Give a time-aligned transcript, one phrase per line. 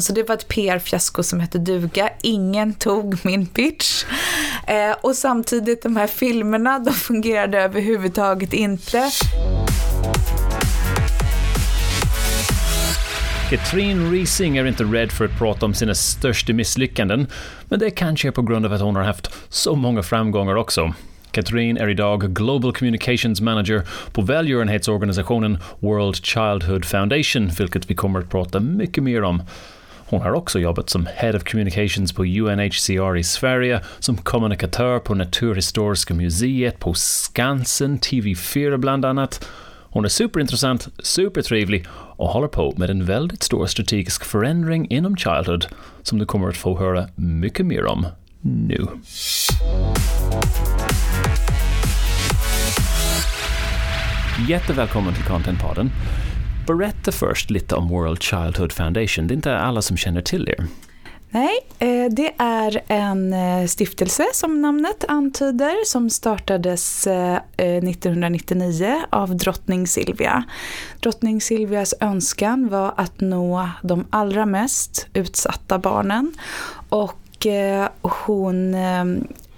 [0.00, 2.10] Så det var ett PR-fiasko som hette duga.
[2.22, 4.04] Ingen tog min pitch.
[4.66, 9.10] Eh, och samtidigt de här filmerna, de fungerade överhuvudtaget inte.
[13.50, 17.26] Katrin Riesing är inte rädd för att prata om sina största misslyckanden,
[17.68, 20.94] men det kanske är på grund av att hon har haft så många framgångar också.
[21.30, 23.82] Katrin är idag Global Communications Manager
[24.12, 29.42] på välgörenhetsorganisationen World Childhood Foundation, vilket vi kommer att prata mycket mer om.
[30.06, 35.14] Hon har också jobbat som Head of Communications på UNHCR i Sverige, som kommunikatör på
[35.14, 39.48] Naturhistoriska museet, på Skansen, TV4 bland annat.
[39.94, 45.66] Hon är superintressant, supertrevlig och håller på med en väldigt stor strategisk förändring inom Childhood
[46.02, 48.06] som du kommer att få höra mycket mer om
[48.40, 48.86] nu.
[54.48, 55.90] Jättevälkommen till Contentpodden.
[56.66, 59.26] Berätta först lite om World Childhood Foundation.
[59.26, 60.66] Det är inte alla som känner till er.
[61.34, 69.36] Nej, eh, det är en eh, stiftelse som namnet antyder som startades eh, 1999 av
[69.36, 70.44] drottning Silvia.
[71.00, 76.34] Drottning Silvias önskan var att nå de allra mest utsatta barnen
[76.88, 77.20] och
[78.02, 78.74] hon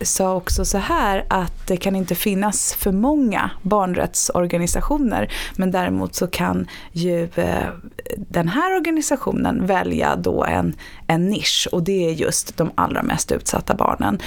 [0.01, 6.27] sa också så här att det kan inte finnas för många barnrättsorganisationer men däremot så
[6.27, 7.69] kan ju eh,
[8.17, 10.75] den här organisationen välja då en,
[11.07, 14.19] en nisch och det är just de allra mest utsatta barnen.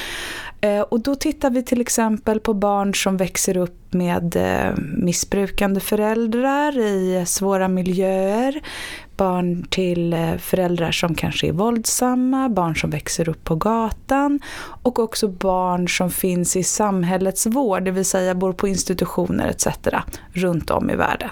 [0.61, 5.79] Eh, och då tittar vi till exempel på barn som växer upp med eh, missbrukande
[5.79, 8.61] föräldrar i svåra miljöer,
[9.17, 14.39] barn till föräldrar som kanske är våldsamma, barn som växer upp på gatan
[14.83, 19.67] och också barn som finns i samhällets vård, det vill säga bor på institutioner etc.
[20.33, 21.29] runt om i världen.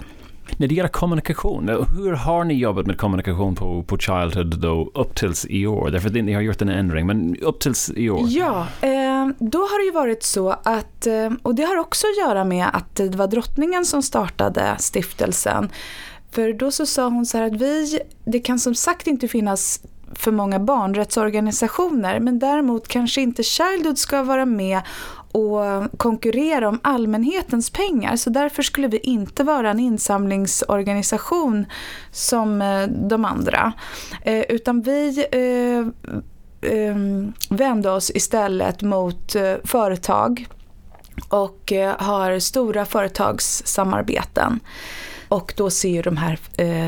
[0.58, 5.16] När det gäller kommunikation, hur har ni jobbat med kommunikation på, på Childhood då upp
[5.16, 5.90] tills i år?
[5.90, 8.26] Därför att ni har gjort en ändring, men upp tills i år?
[8.28, 12.28] Ja, eh, då har det ju varit så att, eh, och det har också att
[12.28, 15.70] göra med att det var drottningen som startade stiftelsen.
[16.32, 19.82] För då så sa hon så här att vi, det kan som sagt inte finnas
[20.16, 24.82] för många barnrättsorganisationer men däremot kanske inte Childhood ska vara med
[25.32, 28.16] och konkurrera om allmänhetens pengar.
[28.16, 31.66] Så därför skulle vi inte vara en insamlingsorganisation
[32.12, 33.74] som eh, de andra.
[34.22, 35.88] Eh, utan vi eh,
[36.72, 36.96] eh
[37.50, 40.48] vände oss istället mot eh, företag
[41.30, 44.60] och har stora företagssamarbeten.
[45.30, 46.40] Och då ser ju de här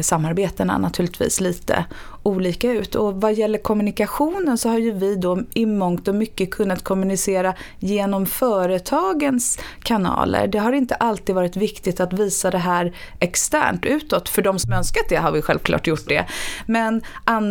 [0.01, 1.85] samarbetena naturligtvis lite
[2.29, 2.95] olika ut.
[2.95, 7.53] Och vad gäller kommunikationen så har ju vi då i mångt och mycket kunnat kommunicera
[7.79, 10.47] genom företagens kanaler.
[10.47, 14.29] Det har inte alltid varit viktigt att visa det här externt utåt.
[14.29, 16.25] För de som önskat det har vi självklart gjort det.
[16.65, 17.01] Men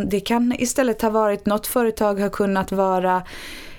[0.07, 3.23] det kan istället ha varit, något företag har kunnat vara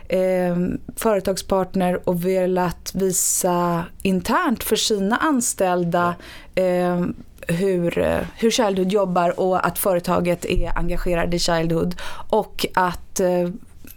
[0.10, 0.58] eh,
[0.96, 6.16] företagspartner och velat visa internt för sina anställda
[6.56, 7.06] eh,
[7.48, 11.96] hur, eh, hur Childhood jobbar och att företaget är engagerade i Childhood
[12.30, 13.50] och att eh,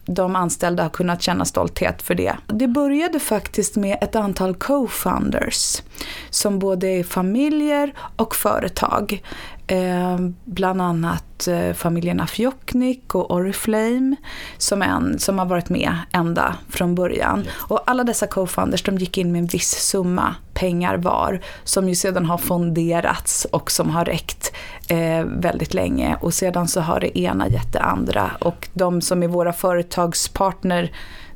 [0.05, 2.37] de anställda har kunnat känna stolthet för det.
[2.47, 5.83] Det började faktiskt med ett antal co-founders
[6.31, 9.23] som både är familjer och företag.
[9.67, 14.17] Eh, bland annat eh, familjerna Fjoknik och Oriflame
[14.59, 17.45] som, en, som har varit med ända från början.
[17.53, 21.95] Och alla dessa co-founders de gick in med en viss summa pengar var som ju
[21.95, 24.53] sedan har fonderats och som har räckt
[24.89, 26.17] eh, väldigt länge.
[26.21, 30.93] Och sedan så har det ena gett det andra och de som är våra företagspartner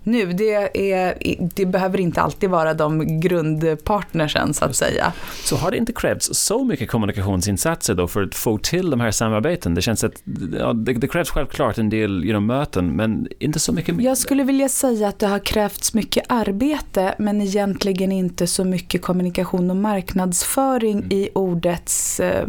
[0.07, 0.33] nu.
[0.33, 1.19] Det, är,
[1.55, 5.13] det behöver inte alltid vara de grundpartnersen så att säga.
[5.45, 9.11] Så har det inte krävts så mycket kommunikationsinsatser då för att få till de här
[9.11, 9.75] samarbeten?
[9.75, 10.23] Det känns att
[10.59, 14.05] ja, det, det krävs självklart en del know, möten men inte så mycket mer.
[14.05, 19.03] Jag skulle vilja säga att det har krävts mycket arbete men egentligen inte så mycket
[19.03, 21.13] kommunikation och marknadsföring mm.
[21.13, 22.47] i ordets eh,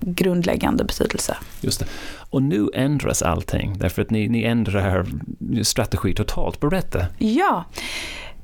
[0.00, 1.36] grundläggande betydelse.
[1.60, 1.86] Just det.
[2.30, 5.06] Och nu ändras allting, därför att ni, ni ändrar
[5.62, 6.60] strategi totalt.
[6.60, 7.06] Berätta.
[7.18, 7.64] Ja.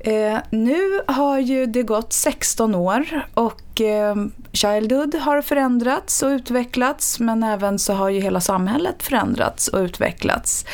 [0.05, 4.17] Eh, nu har ju det gått 16 år och eh,
[4.53, 10.65] Childhood har förändrats och utvecklats men även så har ju hela samhället förändrats och utvecklats.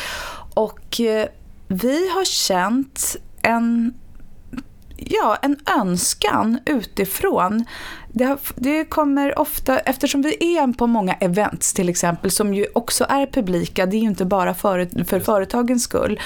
[0.54, 1.28] Och eh,
[1.68, 3.94] vi har känt en
[4.98, 7.64] ja, en önskan utifrån.
[8.12, 13.06] Det, det, kommer ofta, eftersom vi är på många events till exempel, som ju också
[13.08, 16.20] är publika, det är ju inte bara för, för företagens skull,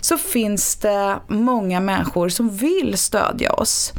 [0.00, 3.92] så finns det många människor som vill stödja oss.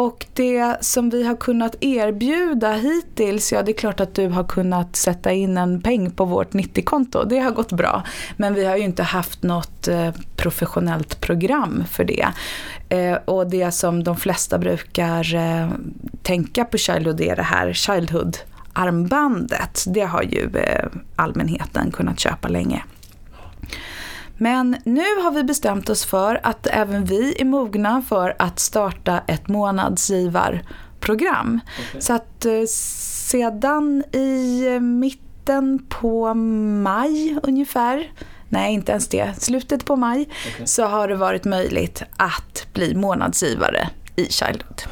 [0.00, 4.44] Och det som vi har kunnat erbjuda hittills, ja det är klart att du har
[4.44, 7.24] kunnat sätta in en peng på vårt 90-konto.
[7.24, 8.02] Det har gått bra.
[8.36, 12.28] Men vi har ju inte haft något eh, professionellt program för det.
[12.88, 15.68] Eh, och det som de flesta brukar eh,
[16.22, 18.36] tänka på Childhood är det här Childhood
[18.72, 19.84] armbandet.
[19.86, 20.50] Det har ju
[21.16, 22.82] allmänheten kunnat köpa länge.
[24.42, 29.22] Men nu har vi bestämt oss för att även vi är mogna för att starta
[29.26, 31.60] ett månadsgivarprogram.
[31.88, 32.00] Okay.
[32.00, 38.12] Så att eh, sedan i mitten på maj ungefär
[38.48, 40.66] nej inte ens det, slutet på maj, okay.
[40.66, 44.82] så har det varit möjligt att bli månadsgivare i Childhood.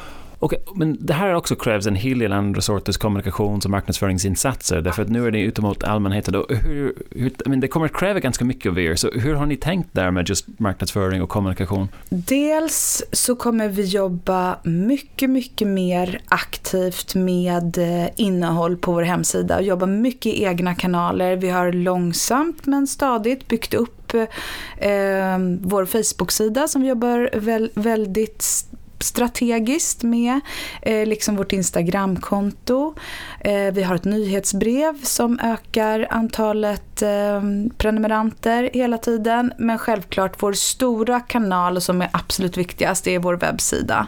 [0.41, 5.01] Okay, men det här också krävs en hel del andra sorters kommunikations och marknadsföringsinsatser, därför
[5.01, 6.35] att nu är det ute mot allmänheten.
[6.35, 9.45] Och hur, hur, men det kommer att kräva ganska mycket av er, så hur har
[9.45, 11.87] ni tänkt där med just marknadsföring och kommunikation?
[12.09, 19.57] Dels så kommer vi jobba mycket, mycket mer aktivt med eh, innehåll på vår hemsida
[19.57, 21.35] och jobba mycket i egna kanaler.
[21.35, 28.68] Vi har långsamt men stadigt byggt upp eh, vår Facebook-sida som vi jobbar väl, väldigt
[29.03, 30.39] strategiskt med,
[30.81, 32.95] eh, liksom vårt Instagramkonto.
[33.39, 37.41] Eh, vi har ett nyhetsbrev som ökar antalet eh,
[37.77, 39.53] prenumeranter hela tiden.
[39.57, 44.07] Men självklart vår stora kanal som är absolut viktigast, det är vår webbsida.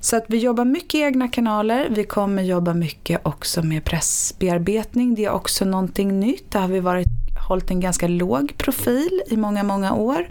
[0.00, 1.88] Så att vi jobbar mycket i egna kanaler.
[1.90, 5.14] Vi kommer jobba mycket också med pressbearbetning.
[5.14, 6.50] Det är också någonting nytt.
[6.50, 7.08] Där har vi varit,
[7.48, 10.26] hållit en ganska låg profil i många, många år.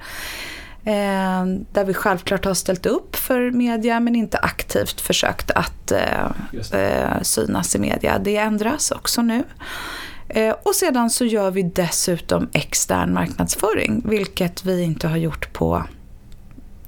[0.85, 6.81] Eh, där vi självklart har ställt upp för media men inte aktivt försökt att eh,
[6.81, 8.19] eh, synas i media.
[8.19, 9.43] Det ändras också nu.
[10.27, 15.83] Eh, och sedan så gör vi dessutom extern marknadsföring vilket vi inte har gjort på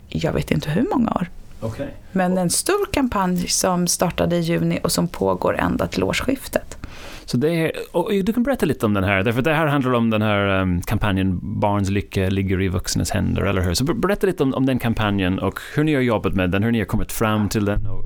[0.09, 1.29] jag vet inte hur många år.
[1.61, 1.87] Okay.
[2.11, 6.77] Men en stor kampanj som startade i juni och som pågår ända till årsskiftet.
[7.25, 9.93] Så det är, och du kan berätta lite om den här, därför det här handlar
[9.93, 13.73] om den här um, kampanjen Barns lycka ligger i vuxnas händer, eller hur?
[13.73, 16.71] Så berätta lite om, om den kampanjen och hur ni har jobbat med den, hur
[16.71, 18.05] ni har kommit fram till den och,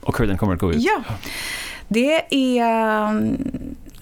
[0.00, 0.82] och hur den kommer att gå ut.
[0.82, 1.02] Ja,
[1.88, 3.36] det är um,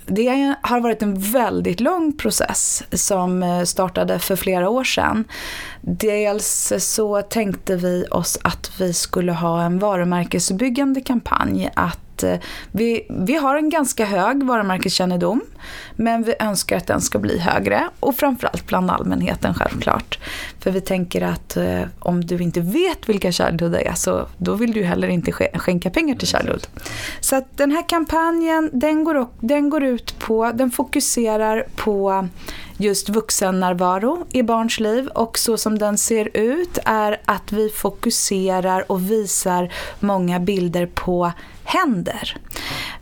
[0.07, 5.25] det har varit en väldigt lång process som eh, startade för flera år sedan.
[5.81, 11.71] Dels så tänkte vi oss att vi skulle ha en varumärkesbyggande kampanj.
[11.75, 12.39] Att Eh,
[12.73, 15.41] vi, vi har en ganska hög varumärkeskännedom
[15.97, 20.19] men vi önskar att den ska bli högre och framförallt bland allmänheten självklart.
[20.61, 24.73] För vi tänker att eh, om du inte vet vilka Childhood är så då vill
[24.73, 26.67] du heller inte skänka pengar till Childhood.
[27.21, 32.29] Så att den här kampanjen den går, den går ut på, den fokuserar på
[32.77, 38.93] just vuxennärvaro i barns liv och så som den ser ut är att vi fokuserar
[38.93, 41.33] och visar många bilder på
[41.65, 42.37] händer.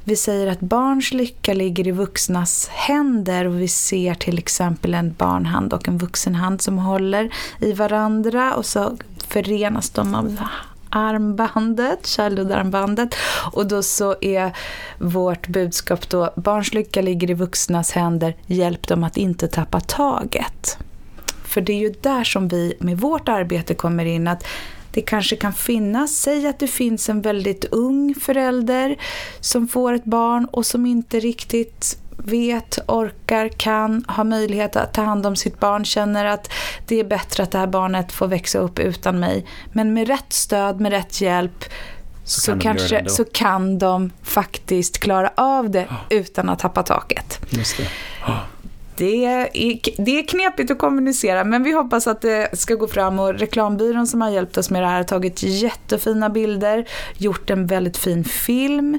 [0.05, 5.15] Vi säger att barns lycka ligger i vuxnas händer och vi ser till exempel en
[5.19, 8.97] barnhand och en vuxenhand som håller i varandra och så
[9.29, 10.37] förenas de av
[10.91, 13.15] armbandet, childhood-armbandet.
[13.53, 14.53] Och då så är
[14.99, 20.79] vårt budskap då, barns lycka ligger i vuxnas händer, hjälp dem att inte tappa taget.
[21.45, 24.45] För det är ju där som vi med vårt arbete kommer in, att
[24.93, 28.97] det kanske kan finnas, säg att det finns en väldigt ung förälder
[29.41, 35.03] som får ett barn och som inte riktigt vet, orkar, kan, har möjlighet att ta
[35.03, 36.51] hand om sitt barn, känner att
[36.87, 39.47] det är bättre att det här barnet får växa upp utan mig.
[39.73, 41.65] Men med rätt stöd, med rätt hjälp
[42.25, 47.41] så, så kanske så kan de faktiskt klara av det utan att tappa taket.
[47.51, 47.87] Just det.
[49.01, 49.49] Det är,
[50.05, 53.19] det är knepigt att kommunicera men vi hoppas att det ska gå fram.
[53.19, 57.67] Och reklambyrån som har hjälpt oss med det här har tagit jättefina bilder, gjort en
[57.67, 58.99] väldigt fin film.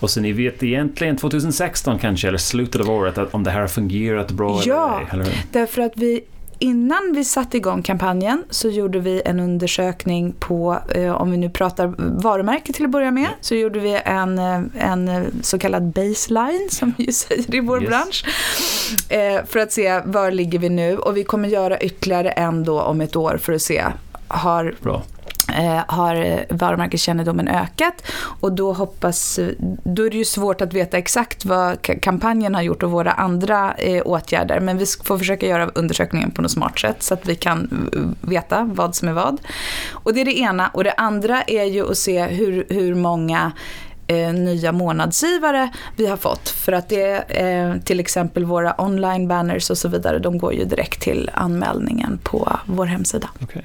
[0.00, 3.60] Och så ni vet egentligen 2016 kanske, eller slutet av året, att om det här
[3.60, 6.20] har fungerat bra ja, eller Ja, därför att vi
[6.64, 11.50] innan vi satte igång kampanjen så gjorde vi en undersökning på, eh, om vi nu
[11.50, 16.68] pratar varumärke till att börja med, så gjorde vi en, eh, en så kallad baseline
[16.70, 17.88] som vi säger i vår yes.
[17.88, 18.24] bransch.
[19.08, 22.80] Eh, för att se var ligger vi nu och vi kommer göra ytterligare en då
[22.80, 23.84] om ett år för att se
[24.28, 25.13] har Bra eh,
[25.54, 28.02] Eh, har varumärkeskännedomen ökat
[28.40, 29.38] och då hoppas,
[29.84, 33.74] då är det ju svårt att veta exakt vad kampanjen har gjort och våra andra
[33.74, 37.34] eh, åtgärder men vi får försöka göra undersökningen på något smart sätt så att vi
[37.34, 39.40] kan eh, veta vad som är vad.
[39.90, 43.52] Och det är det ena och det andra är ju att se hur, hur många
[44.06, 46.48] eh, nya månadsgivare vi har fått.
[46.48, 50.54] För att det är eh, till exempel våra online banners och så vidare, de går
[50.54, 53.28] ju direkt till anmälningen på vår hemsida.
[53.42, 53.62] Okay.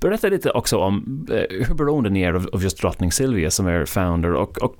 [0.00, 3.66] Berätta lite också om eh, hur beroende ni är av, av just drottning Silvia som
[3.66, 4.76] är founder och, och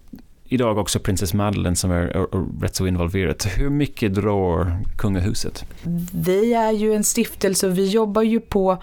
[0.48, 3.44] idag också prinsess Madeleine som är, är, är rätt så involverad.
[3.56, 5.64] Hur mycket drar kungahuset?
[6.14, 8.82] Vi är ju en stiftelse och vi jobbar ju på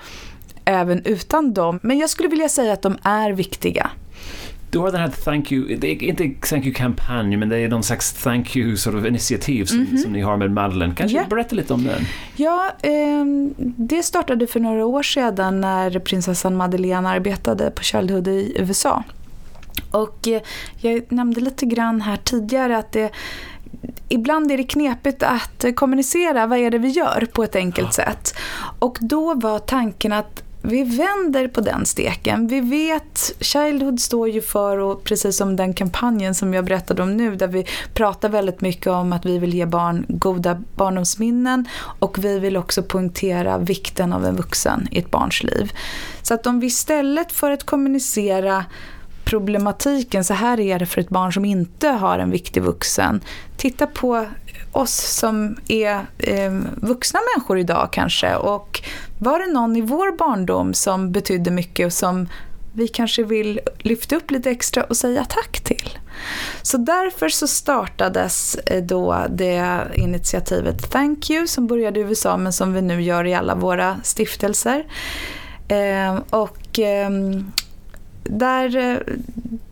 [0.65, 1.79] även utan dem.
[1.83, 3.89] Men jag skulle vilja säga att de är viktiga.
[4.75, 7.83] Du har den här thank you, det är inte thank you-kampanj, men det är någon
[7.83, 9.97] slags thank you sort of initiativ som, mm -hmm.
[9.97, 10.95] som ni har med Madeleine.
[10.95, 11.29] Kanske yeah.
[11.29, 12.05] berätta lite om den?
[12.35, 13.25] Ja, eh,
[13.77, 19.03] det startade för några år sedan när prinsessan Madeleine arbetade på Childhood i USA.
[19.91, 20.41] Och eh,
[20.77, 23.11] jag nämnde lite grann här tidigare att det
[24.09, 28.05] ibland är det knepigt att kommunicera vad är det vi gör på ett enkelt ja.
[28.05, 28.35] sätt.
[28.79, 32.47] Och då var tanken att vi vänder på den steken.
[32.47, 37.17] Vi vet, Childhood står ju för, och precis som den kampanjen som jag berättade om
[37.17, 41.67] nu, där vi pratar väldigt mycket om att vi vill ge barn goda barndomsminnen
[41.99, 45.71] och vi vill också poängtera vikten av en vuxen i ett barns liv.
[46.21, 48.65] Så att om vi istället för att kommunicera
[49.25, 53.21] problematiken, så här är det för ett barn som inte har en viktig vuxen.
[53.57, 54.25] Titta på
[54.71, 58.81] oss som är eh, vuxna människor idag kanske och
[59.19, 62.27] var det någon i vår barndom som betydde mycket och som
[62.73, 65.97] vi kanske vill lyfta upp lite extra och säga tack till.
[66.61, 72.53] Så därför så startades eh, då det initiativet Thank You som började i USA men
[72.53, 74.85] som vi nu gör i alla våra stiftelser.
[75.67, 77.09] Eh, och eh,
[78.23, 78.97] där, eh,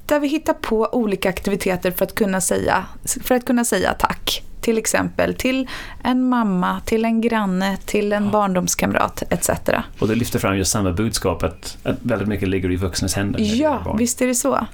[0.06, 2.86] där vi hittar på olika aktiviteter för att kunna säga,
[3.24, 4.44] för att kunna säga tack.
[4.62, 5.68] Till exempel till
[6.04, 8.32] en mamma, till en granne, till en ja.
[8.32, 9.50] barndomskamrat etc.
[10.00, 13.40] Och det lyfter fram just samma budskap att, att väldigt mycket ligger i vuxnas händer.
[13.42, 14.68] Ja, visst är det så.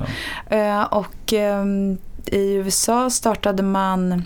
[0.50, 0.58] Ja.
[0.58, 4.24] Eh, och ehm, i USA startade man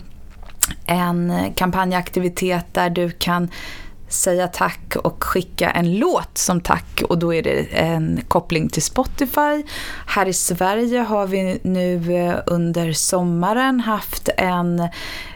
[0.86, 3.50] en kampanjaktivitet där du kan
[4.08, 8.82] säga tack och skicka en låt som tack och då är det en koppling till
[8.82, 9.64] Spotify.
[10.06, 14.88] Här i Sverige har vi nu eh, under sommaren haft en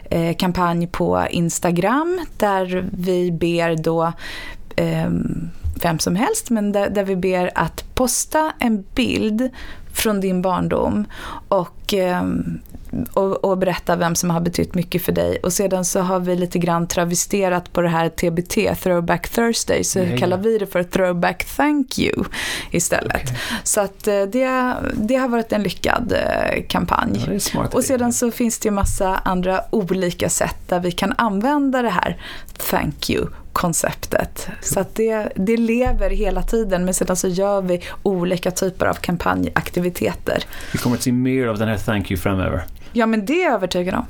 [0.09, 4.13] eh, kampanj på Instagram där vi ber då
[4.75, 5.49] ehm,
[5.81, 9.49] vem som helst, men där, vi ber att posta en bild
[9.93, 11.05] från din barndom
[11.47, 12.59] och ehm,
[13.13, 15.39] och, och, berätta vem som har betytt mycket för dig.
[15.43, 19.99] Och sedan så har vi lite grann travesterat på det här TBT, Throwback Thursday, så
[19.99, 22.25] ja, kallar vi det för Throwback Thank You
[22.71, 23.23] istället.
[23.23, 23.37] Okay.
[23.63, 27.39] Så att eh, det, det har varit en lyckad eh, kampanj.
[27.53, 31.81] Ja, och sedan så finns det ju massa andra olika sätt där vi kan använda
[31.81, 32.17] det här
[32.69, 34.47] Thank You konceptet.
[34.61, 38.93] Så att det, det lever hela tiden men sedan så gör vi olika typer av
[38.93, 40.43] kampanjaktiviteter.
[40.71, 42.63] Vi kommer att se mer av den här Thank You framöver.
[42.93, 44.05] Ja, men det är jag övertygad om.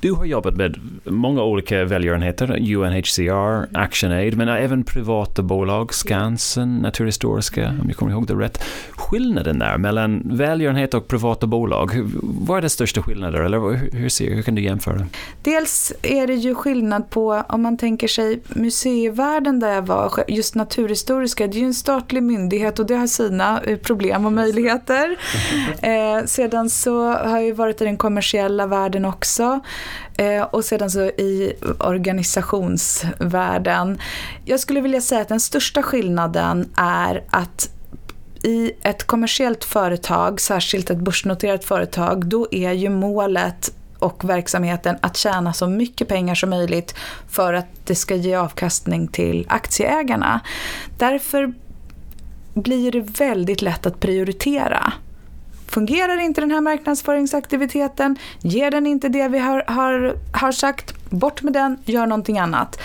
[0.00, 7.68] Du har jobbat med många olika välgörenheter, UNHCR, ActionAid, men även privata bolag, Skansen, Naturhistoriska,
[7.68, 8.62] om jag kommer ihåg det rätt.
[8.90, 11.90] Skillnaden där mellan välgörenhet och privata bolag,
[12.22, 13.46] vad är det största skillnaden?
[13.46, 13.58] Eller
[13.92, 15.06] hur, ser, hur kan du jämföra?
[15.42, 20.54] Dels är det ju skillnad på, om man tänker sig museivärlden där jag var, just
[20.54, 25.16] Naturhistoriska, det är ju en statlig myndighet och det har sina eh, problem och möjligheter.
[25.82, 29.60] eh, sedan så har jag ju varit i den kommersiella världen också.
[30.18, 33.98] Eh, och sedan så i organisationsvärlden.
[34.44, 37.70] Jag skulle vilja säga att den största skillnaden är att
[38.42, 45.16] i ett kommersiellt företag, särskilt ett börsnoterat företag, då är ju målet och verksamheten att
[45.16, 46.94] tjäna så mycket pengar som möjligt
[47.28, 50.40] för att det ska ge avkastning till aktieägarna.
[50.98, 51.54] Därför
[52.54, 54.92] blir det väldigt lätt att prioritera.
[55.68, 61.42] Fungerar inte den här marknadsföringsaktiviteten, ger den inte det vi har, har, har sagt, bort
[61.42, 62.78] med den, gör någonting annat.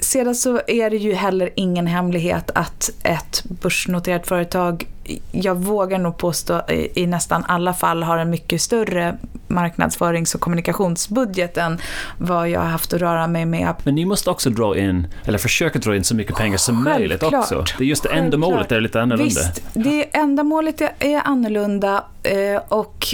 [0.00, 4.86] Sedan så är det ju heller ingen hemlighet att ett börsnoterat företag
[5.32, 10.40] jag vågar nog påstå i, i nästan alla fall har en mycket större marknadsförings och
[10.40, 11.80] kommunikationsbudget än
[12.18, 13.74] vad jag har haft att röra mig med.
[13.84, 17.22] Men ni måste också dra in, eller försöka dra in så mycket pengar som möjligt
[17.22, 17.64] också.
[17.78, 19.24] Det är just det ändamålet är lite annorlunda.
[19.24, 23.06] Visst, det ändamålet är annorlunda eh, och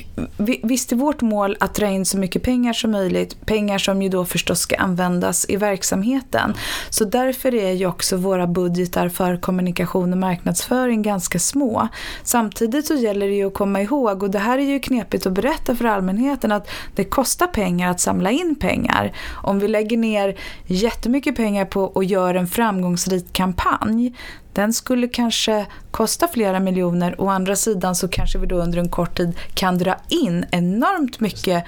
[0.62, 3.46] visst är vårt mål att dra in så mycket pengar som möjligt.
[3.46, 6.54] Pengar som ju då förstås ska användas i verksamheten.
[6.90, 11.83] Så därför är ju också våra budgetar för kommunikation och marknadsföring ganska små.
[12.22, 15.32] Samtidigt så gäller det ju att komma ihåg, och det här är ju knepigt att
[15.32, 19.12] berätta för allmänheten, att det kostar pengar att samla in pengar.
[19.42, 24.14] Om vi lägger ner jättemycket pengar på att göra en framgångsrik kampanj,
[24.52, 27.20] den skulle kanske kosta flera miljoner.
[27.20, 31.20] Å andra sidan så kanske vi då under en kort tid kan dra in enormt
[31.20, 31.64] mycket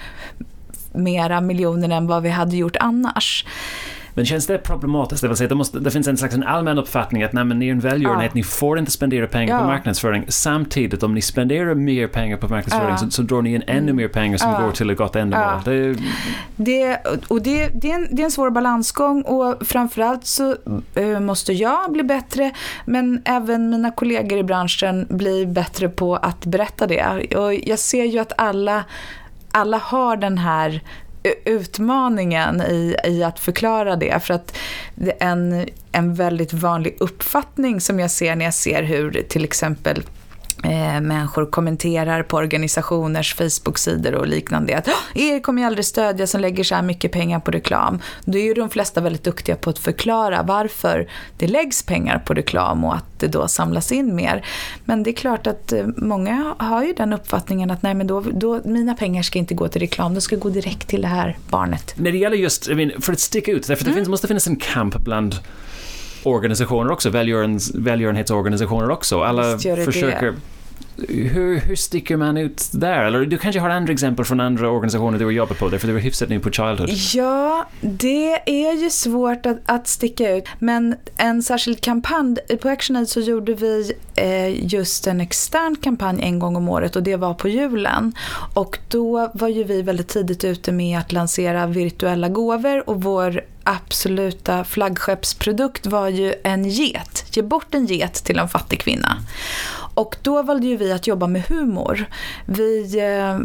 [0.92, 3.46] mera miljoner än vad vi hade gjort annars.
[4.16, 5.22] Men känns det problematiskt?
[5.22, 7.58] Det, vill säga, det, måste, det finns en slags en allmän uppfattning att nej, men
[7.58, 8.34] ni är en välgörenhet, ja.
[8.34, 10.24] ni får inte spendera pengar på marknadsföring.
[10.28, 14.08] Samtidigt, om ni spenderar mer pengar på marknadsföring så, så drar ni in ännu mer
[14.08, 15.62] pengar som går till ett gott ändamål.
[15.64, 15.96] Det,
[16.56, 20.56] det, och det, det, är en, det är en svår balansgång och framförallt så
[20.98, 22.50] uh, måste jag bli bättre,
[22.84, 27.36] men även mina kollegor i branschen blir bättre på att berätta det.
[27.36, 28.84] Och jag ser ju att alla
[29.56, 30.80] alla har den här
[31.44, 34.22] utmaningen i, i att förklara det.
[34.22, 34.56] För att
[35.20, 40.02] en, en väldigt vanlig uppfattning som jag ser när jag ser hur till exempel
[40.66, 44.78] eh, människor kommenterar på organisationers Facebook-sidor och liknande.
[44.78, 47.98] Att er kommer jag aldrig stödja som lägger så här mycket pengar på reklam.
[48.24, 51.08] Då är ju de flesta väldigt duktiga på att förklara varför
[51.38, 54.44] det läggs pengar på reklam och att det då samlas in mer.
[54.84, 58.20] Men det är klart att eh, många har ju den uppfattningen att nej men då,
[58.20, 61.38] då mina pengar ska inte gå till reklam, de ska gå direkt till det här
[61.50, 61.94] barnet.
[61.96, 63.96] När det gäller just, I mean, för att sticka ut, därför det mm.
[63.98, 65.34] finns, måste finnas en kamp bland
[66.22, 69.20] organisationer också, välgörenhetsorganisationer också.
[69.20, 70.26] Alla försöker...
[70.26, 70.55] Det
[71.08, 73.04] hur, hur sticker man ut där?
[73.04, 75.92] Eller du kanske har andra exempel från andra organisationer du har jobbat på, för du
[75.92, 76.90] var hyfsat ny på Childhood.
[77.14, 78.32] Ja, det
[78.66, 80.44] är ju svårt att, att sticka ut.
[80.58, 86.38] Men en särskild kampanj, på ActionAid så gjorde vi eh, just en extern kampanj en
[86.38, 88.12] gång om året och det var på julen.
[88.54, 93.40] Och då var ju vi väldigt tidigt ute med att lansera virtuella gåvor och vår
[93.64, 97.24] absoluta flaggskeppsprodukt var ju en get.
[97.30, 99.16] Ge bort en get till en fattig kvinna.
[99.96, 102.06] Och då valde ju vi att jobba med humor.
[102.46, 103.38] Vi eh,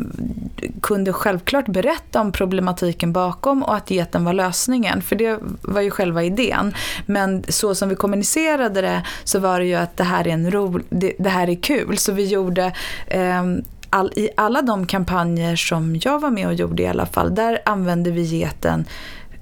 [0.82, 5.92] kunde självklart berätta om problematiken bakom och att geten var lösningen, för det var ju
[5.92, 6.74] själva idén.
[7.06, 10.52] Men så som vi kommunicerade det så var det ju att det här är, en
[10.52, 11.98] ro, det, det här är kul.
[11.98, 12.74] Så vi gjorde
[13.08, 13.44] eh,
[13.90, 17.60] all, i alla de kampanjer som jag var med och gjorde i alla fall, där
[17.66, 18.86] använde vi geten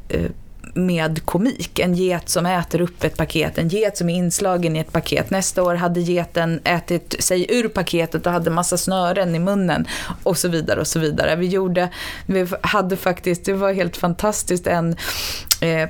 [0.09, 0.31] eh,
[0.79, 1.79] med komik.
[1.79, 5.29] En get som äter upp ett paket, en get som är inslagen i ett paket.
[5.29, 9.87] Nästa år hade geten ätit sig ur paketet och hade massa snören i munnen
[10.23, 11.35] och så vidare och så vidare.
[11.35, 11.89] Vi gjorde,
[12.25, 14.95] vi hade faktiskt, det var helt fantastiskt, en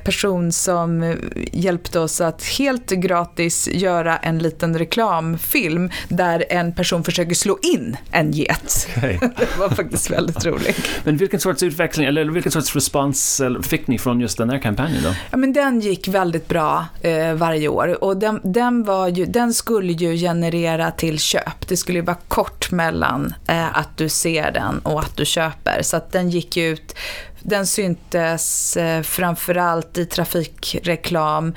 [0.03, 1.15] person som
[1.51, 7.97] hjälpte oss att helt gratis göra en liten reklamfilm där en person försöker slå in
[8.11, 8.87] en get.
[8.97, 9.17] Okay.
[9.37, 10.87] det var faktiskt väldigt roligt.
[11.03, 15.03] Men vilken sorts utveckling, eller vilken sorts respons fick ni från just den här kampanjen
[15.03, 15.15] då?
[15.31, 19.53] Ja, men den gick väldigt bra eh, varje år och den, den, var ju, den
[19.53, 21.58] skulle ju generera till köp.
[21.69, 25.81] Det skulle ju vara kort mellan eh, att du ser den och att du köper.
[25.81, 26.95] Så att den gick ut
[27.39, 31.55] den syntes eh, framförallt i trafikreklam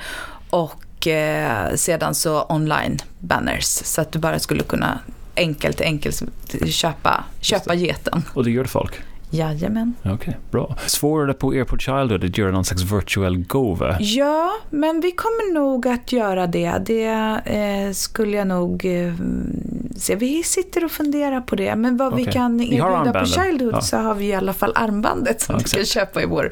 [0.49, 4.99] och eh, sedan så online banners så att du bara skulle kunna
[5.35, 6.23] enkelt enkelt
[6.65, 8.23] köpa, köpa geten.
[8.33, 8.93] Och det gör folk?
[9.33, 9.95] Jajamän.
[9.99, 10.75] Okej, okay, bra.
[10.85, 13.97] Svårare på Airport Childhood att göra någon slags virtual gåva?
[13.99, 16.81] Ja, men vi kommer nog att göra det.
[16.85, 17.05] Det
[17.45, 19.13] eh, skulle jag nog eh,
[19.95, 20.15] se.
[20.15, 21.75] Vi sitter och funderar på det.
[21.75, 22.25] Men vad okay.
[22.25, 23.81] vi kan erbjuda på Childhood ja.
[23.81, 26.51] så har vi i alla fall armbandet som ja, du kan köpa i vår,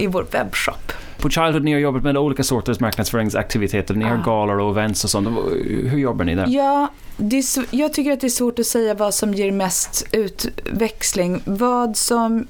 [0.00, 0.92] i vår webbshop.
[1.22, 3.94] På Childhood ni har jobbat med olika sorters marknadsföringsaktiviteter.
[3.94, 5.28] Ni har galar och events och sånt.
[5.66, 6.46] Hur jobbar ni där?
[6.48, 11.42] Ja, är, jag tycker att det är svårt att säga vad som ger mest utväxling.
[11.44, 12.46] Vad som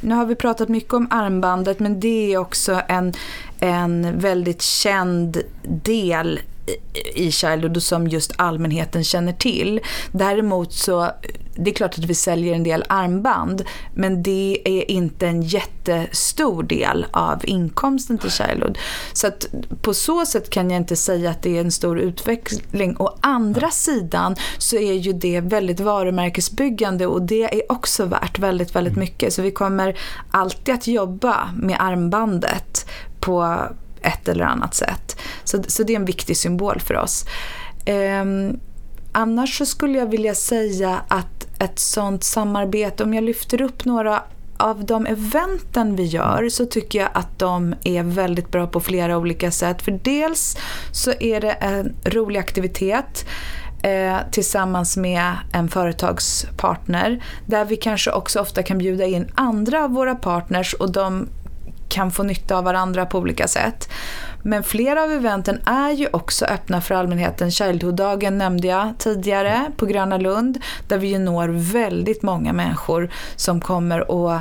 [0.00, 3.12] nu har vi pratat mycket om armbandet men det är också en,
[3.60, 6.40] en väldigt känd del
[7.14, 9.80] i Childhood som just allmänheten känner till.
[10.12, 11.10] Däremot så,
[11.54, 16.62] det är klart att vi säljer en del armband men det är inte en jättestor
[16.62, 18.78] del av inkomsten till Childhood.
[19.12, 19.46] Så att
[19.82, 22.96] på så sätt kan jag inte säga att det är en stor utveckling.
[22.98, 28.76] Å andra sidan så är ju det väldigt varumärkesbyggande och det är också värt väldigt,
[28.76, 29.04] väldigt mm.
[29.04, 29.32] mycket.
[29.32, 29.98] Så vi kommer
[30.30, 32.86] alltid att jobba med armbandet
[33.20, 33.58] på
[34.06, 35.15] ett eller annat sätt.
[35.46, 37.24] Så, så det är en viktig symbol för oss.
[37.84, 38.24] Eh,
[39.12, 44.22] annars så skulle jag vilja säga att ett sånt samarbete, om jag lyfter upp några
[44.56, 49.18] av de eventen vi gör så tycker jag att de är väldigt bra på flera
[49.18, 49.82] olika sätt.
[49.82, 50.56] För dels
[50.92, 53.26] så är det en rolig aktivitet
[53.82, 59.90] eh, tillsammans med en företagspartner där vi kanske också ofta kan bjuda in andra av
[59.90, 61.28] våra partners och de
[61.88, 63.88] kan få nytta av varandra på olika sätt.
[64.46, 67.50] Men flera av eventen är ju också öppna för allmänheten.
[67.50, 73.60] Childhood-dagen nämnde jag tidigare på Gröna Lund där vi ju når väldigt många människor som
[73.60, 74.38] kommer och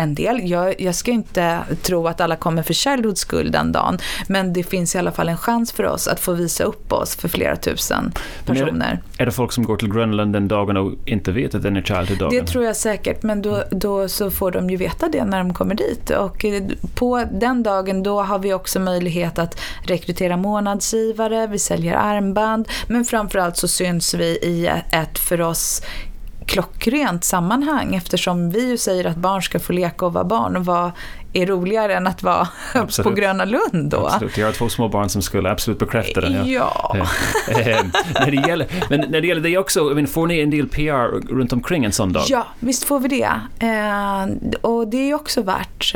[0.00, 0.50] en del.
[0.50, 3.98] Jag, jag ska inte tro att alla kommer för Childhoods skull den dagen.
[4.28, 7.16] Men det finns i alla fall en chans för oss att få visa upp oss
[7.16, 8.12] för flera tusen
[8.46, 8.86] personer.
[8.86, 11.62] Är det, är det folk som går till Grönland den dagen och inte vet att
[11.62, 12.30] den är Childhood-dagen?
[12.30, 15.54] Det tror jag säkert, men då, då så får de ju veta det när de
[15.54, 16.10] kommer dit.
[16.10, 16.62] Och eh,
[16.94, 23.04] på den dagen då har vi också möjlighet att rekrytera månadsgivare, vi säljer armband, men
[23.04, 25.82] framförallt så syns vi i ett för oss
[26.50, 30.56] klockrent sammanhang eftersom vi ju säger att barn ska få leka och vara barn.
[30.56, 30.90] Och vad
[31.32, 33.08] är roligare än att vara absolut.
[33.08, 34.06] på Gröna Lund då?
[34.06, 36.28] Absolut, jag har två små barn som skulle absolut bekräfta det.
[36.46, 36.96] Ja.
[36.98, 37.06] ja.
[37.52, 37.84] Eh, eh,
[38.14, 41.34] när det gäller, men när det gäller det också, men får ni en del PR
[41.34, 42.24] runt omkring en sån dag?
[42.28, 43.30] Ja, visst får vi det.
[43.66, 45.94] Eh, och det är också värt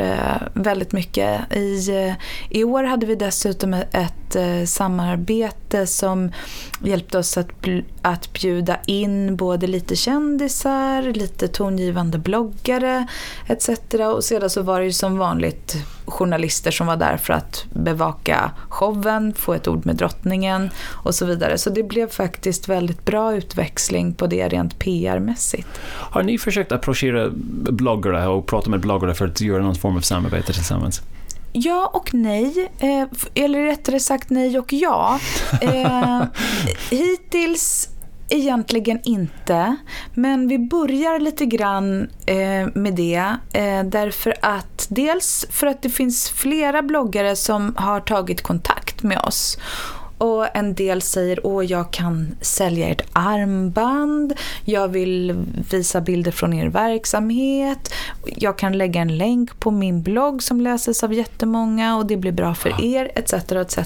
[0.53, 1.53] väldigt mycket.
[1.53, 2.15] I,
[2.49, 6.31] I år hade vi dessutom ett ett eh, samarbete som
[6.83, 7.49] hjälpte oss att,
[8.01, 13.07] att bjuda in både lite kändisar, lite tongivande bloggare
[13.47, 13.69] etc.
[14.15, 18.51] Och sedan så var det ju som vanligt journalister som var där för att bevaka
[18.69, 20.69] showen, få ett ord med drottningen
[21.03, 21.57] och så vidare.
[21.57, 25.67] Så det blev faktiskt väldigt bra utväxling på det rent PR-mässigt.
[25.87, 27.29] Har ni försökt approchera
[27.69, 31.01] bloggare och prata med bloggare för att göra någon form av samarbete tillsammans?
[31.57, 32.71] Ja och nej.
[32.79, 33.07] Eh,
[33.43, 35.19] eller rättare sagt nej och ja.
[35.61, 36.23] Eh,
[36.89, 37.89] hittills
[38.29, 39.75] Egentligen inte,
[40.13, 43.35] men vi börjar lite grann eh, med det.
[43.53, 49.19] Eh, därför att dels för att det finns flera bloggare som har tagit kontakt med
[49.19, 49.57] oss
[50.17, 54.33] och en del säger att jag kan sälja ert armband,
[54.65, 57.93] jag vill visa bilder från er verksamhet,
[58.25, 62.31] jag kan lägga en länk på min blogg som läses av jättemånga och det blir
[62.31, 63.33] bra för er etc.
[63.33, 63.77] etc.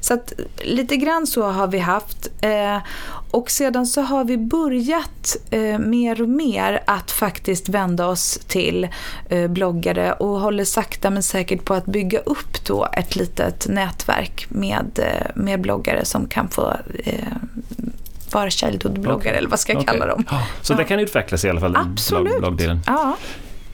[0.00, 0.32] Så att
[0.64, 2.78] lite grann så har vi haft eh,
[3.30, 8.88] och sedan så har vi börjat eh, mer och mer att faktiskt vända oss till
[9.28, 14.46] eh, bloggare och håller sakta men säkert på att bygga upp då ett litet nätverk
[14.48, 17.36] med, eh, med bloggare som kan få eh,
[18.32, 19.32] vara childhood-bloggare okay.
[19.32, 19.98] eller vad ska jag okay.
[19.98, 20.24] kalla dem.
[20.62, 20.76] Så ja.
[20.76, 21.76] det kan utvecklas i alla fall,
[22.40, 22.80] bloggdelen?
[22.86, 23.16] Ja.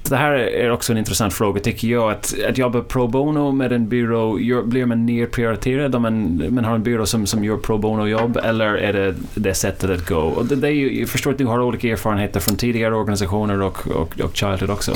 [0.08, 2.12] Det här är också en intressant fråga tycker jag.
[2.12, 6.64] Att, att jobba pro bono med en byrå, gör, blir man nerprioriterad om man, man
[6.64, 10.16] har en byrå som, som gör pro bono-jobb eller är det det sättet att gå?
[10.16, 13.62] Och det, det är ju, jag förstår att du har olika erfarenheter från tidigare organisationer
[13.62, 14.92] och, och, och Childhood också.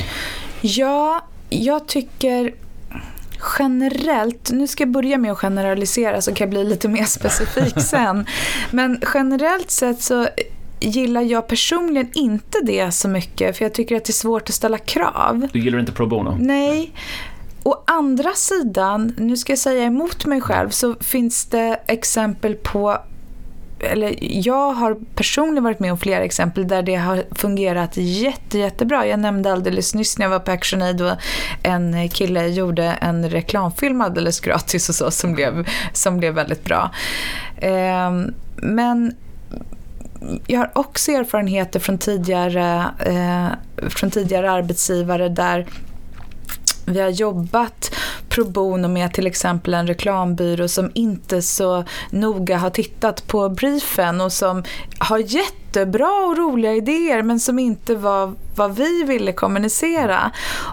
[0.60, 2.52] Ja, jag tycker
[3.58, 7.74] generellt, nu ska jag börja med att generalisera så kan jag bli lite mer specifik
[7.80, 8.26] sen.
[8.70, 10.28] Men generellt sett så
[10.80, 14.54] gillar jag personligen inte det så mycket för jag tycker att det är svårt att
[14.54, 15.48] ställa krav.
[15.52, 16.36] Du gillar inte pro bono?
[16.40, 16.92] Nej.
[17.62, 22.98] Å andra sidan, nu ska jag säga emot mig själv, så finns det exempel på
[23.80, 29.06] eller jag har personligen varit med om flera exempel där det har fungerat jätte, jättebra.
[29.06, 31.12] Jag nämnde alldeles nyss när jag var på ActionAid och
[31.62, 36.90] en kille gjorde en reklamfilm alldeles gratis och så som blev, som blev väldigt bra.
[37.60, 39.14] Ehm, men
[40.46, 45.66] jag har också erfarenheter från tidigare, eh, från tidigare arbetsgivare där
[46.92, 47.94] vi har jobbat
[48.28, 54.20] pro bono med till exempel en reklambyrå som inte så noga har tittat på briefen
[54.20, 54.64] och som
[54.98, 60.30] har jättebra och roliga idéer men som inte var vad vi ville kommunicera.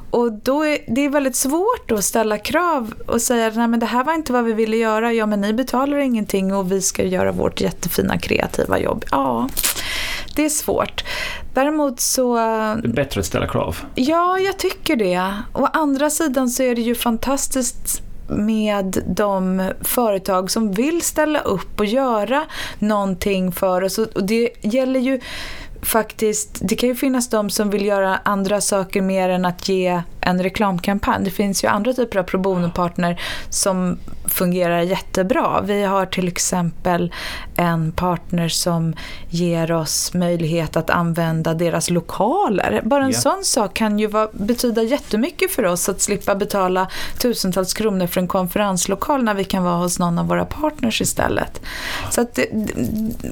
[0.10, 3.86] Och då är det är väldigt svårt att ställa krav och säga nej men det
[3.86, 5.14] här var inte vad vi ville göra.
[5.14, 9.06] Ja men ni betalar ingenting och vi ska göra vårt jättefina kreativa jobb.
[9.12, 9.50] Ja,
[10.36, 11.04] det är svårt.
[11.54, 12.36] Däremot så...
[12.36, 12.42] Det
[12.88, 13.78] är bättre att ställa krav.
[13.96, 15.34] Ja, jag tycker det.
[15.54, 21.80] Å andra sidan så är det ju fantastiskt med de företag som vill ställa upp
[21.80, 22.44] och göra
[22.80, 23.98] någonting för oss.
[23.98, 25.20] Och det gäller ju
[25.82, 30.02] faktiskt, det kan ju finnas de som vill göra andra saker mer än att ge
[30.22, 31.24] en reklamkampanj.
[31.24, 35.62] Det finns ju andra typer av pro bono-partner som fungerar jättebra.
[35.62, 37.14] Vi har till exempel
[37.56, 38.94] en partner som
[39.30, 42.82] ger oss möjlighet att använda deras lokaler.
[42.84, 43.22] Bara en yeah.
[43.22, 46.88] sån sak kan ju vara, betyda jättemycket för oss att slippa betala
[47.18, 51.62] tusentals kronor för en konferenslokal när vi kan vara hos någon av våra partners istället.
[52.10, 52.40] Så att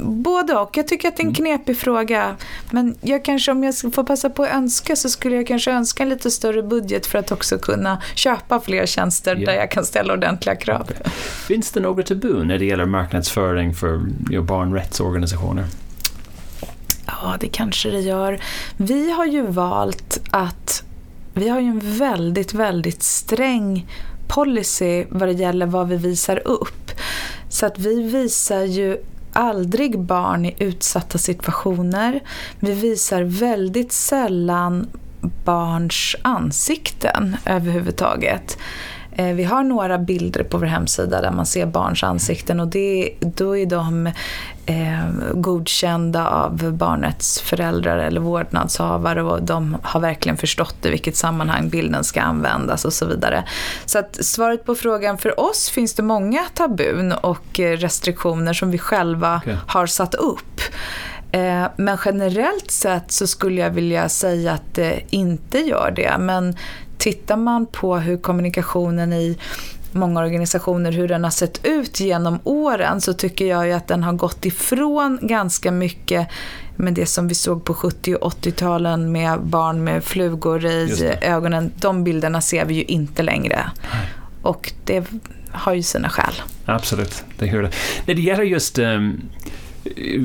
[0.01, 0.77] både och.
[0.77, 1.36] Jag tycker att det är en mm.
[1.36, 2.36] knepig fråga.
[2.71, 6.03] Men jag kanske, om jag får passa på att önska så skulle jag kanske önska
[6.03, 9.45] en lite större budget för att också kunna köpa fler tjänster yeah.
[9.45, 10.89] där jag kan ställa ordentliga krav.
[11.47, 14.01] Finns det några tabu när det gäller marknadsföring för
[14.41, 15.65] barnrättsorganisationer?
[17.06, 18.39] Ja, det kanske det gör.
[18.78, 20.84] Vi har ju valt att
[21.34, 23.88] vi har ju en väldigt, väldigt sträng
[24.28, 26.91] policy vad det gäller vad vi visar upp.
[27.49, 28.97] Så att vi visar ju
[29.34, 32.19] aldrig barn i utsatta situationer.
[32.60, 34.88] Vi visar väldigt sällan
[35.45, 38.58] barns ansikten överhuvudtaget.
[39.15, 43.13] Eh, vi har några bilder på vår hemsida där man ser barns ansikten och det,
[43.19, 44.08] då är de
[44.65, 51.69] eh, godkända av barnets föräldrar eller vårdnadshavare och de har verkligen förstått i vilket sammanhang
[51.69, 53.43] bilden ska användas och så vidare.
[53.86, 58.78] Så att svaret på frågan, för oss finns det många tabun och restriktioner som vi
[58.78, 59.56] själva okay.
[59.67, 60.62] har satt upp.
[61.34, 66.15] Eh, men generellt sett så skulle jag vilja säga att det inte gör det.
[66.19, 66.56] Men
[67.04, 69.38] tittar man på hur kommunikationen i
[69.92, 74.04] många organisationer, hur den har sett ut genom åren så tycker jag ju att den
[74.04, 76.28] har gått ifrån ganska mycket
[76.76, 81.72] med det som vi såg på 70 och 80-talen med barn med flugor i ögonen.
[81.76, 83.72] De bilderna ser vi ju inte längre.
[84.42, 85.06] Och det
[85.52, 86.34] har ju sina skäl.
[86.66, 87.72] Absolut, det gör det.
[88.06, 89.22] När det gäller just um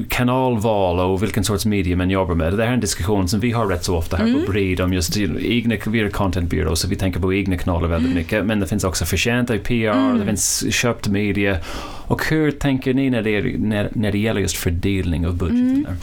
[0.08, 2.52] kanalval och vilken sorts media man jobbar med.
[2.52, 4.44] Det här är en diskussion som vi har rätt så ofta här mm.
[4.44, 7.88] på Breed om just egna, vi är content bureau så vi tänker på egna kanaler
[7.88, 8.18] väldigt mm.
[8.18, 10.18] mycket men det finns också förtjänta PR, mm.
[10.18, 11.58] det finns köpt media.
[12.06, 15.84] Och hur tänker ni när det, när, när det gäller just fördelning av budgeten?
[15.86, 15.96] Mm.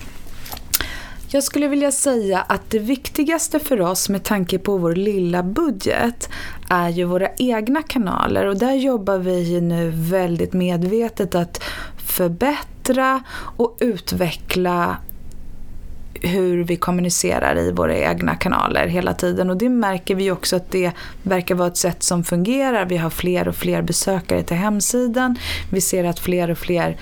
[1.27, 6.29] Jag skulle vilja säga att det viktigaste för oss med tanke på vår lilla budget
[6.69, 11.63] är ju våra egna kanaler och där jobbar vi nu väldigt medvetet att
[12.05, 13.23] förbättra
[13.57, 14.97] och utveckla
[16.21, 19.49] hur vi kommunicerar i våra egna kanaler hela tiden.
[19.49, 20.91] Och det märker vi också att det
[21.23, 22.85] verkar vara ett sätt som fungerar.
[22.85, 25.39] Vi har fler och fler besökare till hemsidan.
[25.71, 26.97] Vi ser att fler och fler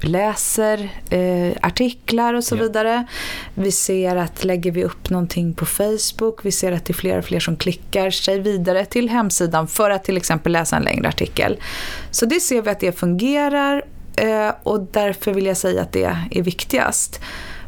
[0.00, 2.66] läser eh, artiklar och så yeah.
[2.66, 3.06] vidare.
[3.54, 7.18] Vi ser att lägger vi upp någonting på Facebook, vi ser att det är fler
[7.18, 11.08] och fler som klickar sig vidare till hemsidan för att till exempel läsa en längre
[11.08, 11.56] artikel.
[12.10, 13.84] Så det ser vi att det fungerar
[14.62, 17.20] och därför vill jag säga att det är viktigast.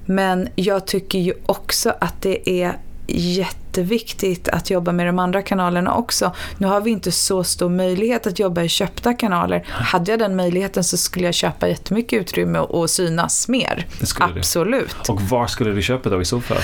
[0.06, 5.94] Men jag tycker ju också att det är jätteviktigt att jobba med de andra kanalerna
[5.94, 6.34] också.
[6.58, 9.64] Nu har vi inte så stor möjlighet att jobba i köpta kanaler.
[9.68, 13.86] Hade jag den möjligheten så skulle jag köpa jättemycket utrymme och synas mer.
[14.20, 14.96] Absolut.
[15.06, 15.12] Du.
[15.12, 16.62] Och var skulle du köpa då i så fall?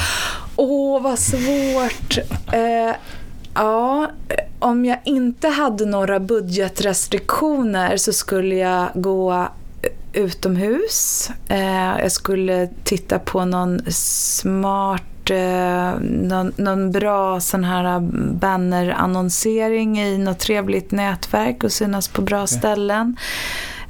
[0.57, 2.18] Åh, vad svårt.
[2.53, 2.94] eh,
[3.55, 4.11] ja,
[4.59, 9.49] om jag inte hade några budgetrestriktioner så skulle jag gå
[10.14, 11.31] utomhus.
[11.48, 18.00] Eh, jag skulle titta på någon smart, eh, någon, någon bra sån här
[18.35, 22.59] bannerannonsering i något trevligt nätverk och synas på bra okay.
[22.59, 23.16] ställen.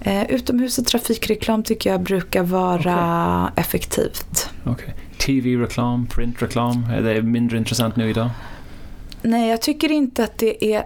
[0.00, 3.62] Eh, utomhus och trafikreklam tycker jag brukar vara okay.
[3.62, 4.50] effektivt.
[4.64, 4.88] Okay.
[5.18, 8.30] TV-reklam, printreklam, är det mindre intressant nu idag?
[9.22, 10.84] Nej, jag tycker inte att det är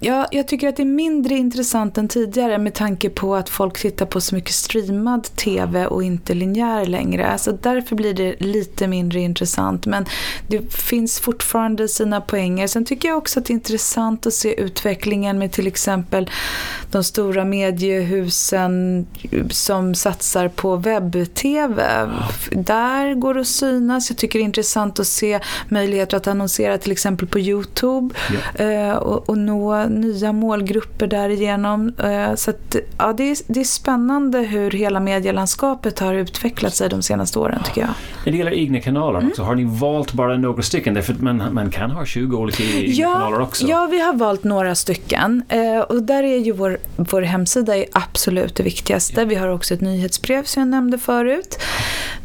[0.00, 3.78] Ja, jag tycker att det är mindre intressant än tidigare med tanke på att folk
[3.78, 7.26] tittar på så mycket streamad TV och inte linjär längre.
[7.26, 9.86] Alltså därför blir det lite mindre intressant.
[9.86, 10.06] Men
[10.46, 12.66] det finns fortfarande sina poänger.
[12.66, 16.30] Sen tycker jag också att det är intressant att se utvecklingen med till exempel
[16.90, 19.06] de stora mediehusen
[19.50, 21.82] som satsar på webb-TV.
[22.50, 24.10] Där går det att synas.
[24.10, 28.14] Jag tycker det är intressant att se möjligheter att annonsera till exempel på Youtube
[28.58, 28.96] yeah.
[28.96, 31.92] och, och nå nya målgrupper därigenom.
[31.98, 36.88] Eh, så att, ja, det, är, det är spännande hur hela medielandskapet har utvecklat sig
[36.88, 37.90] de senaste åren tycker jag.
[38.24, 39.30] När det gäller egna kanaler mm.
[39.30, 40.94] också, har ni valt bara några stycken?
[40.94, 43.66] Därför man, man kan ha 20 olika egna ja, kanaler också.
[43.66, 45.42] Ja, vi har valt några stycken.
[45.48, 49.20] Eh, och där är ju vår, vår hemsida är absolut det viktigaste.
[49.20, 49.26] Ja.
[49.26, 51.58] Vi har också ett nyhetsbrev som jag nämnde förut.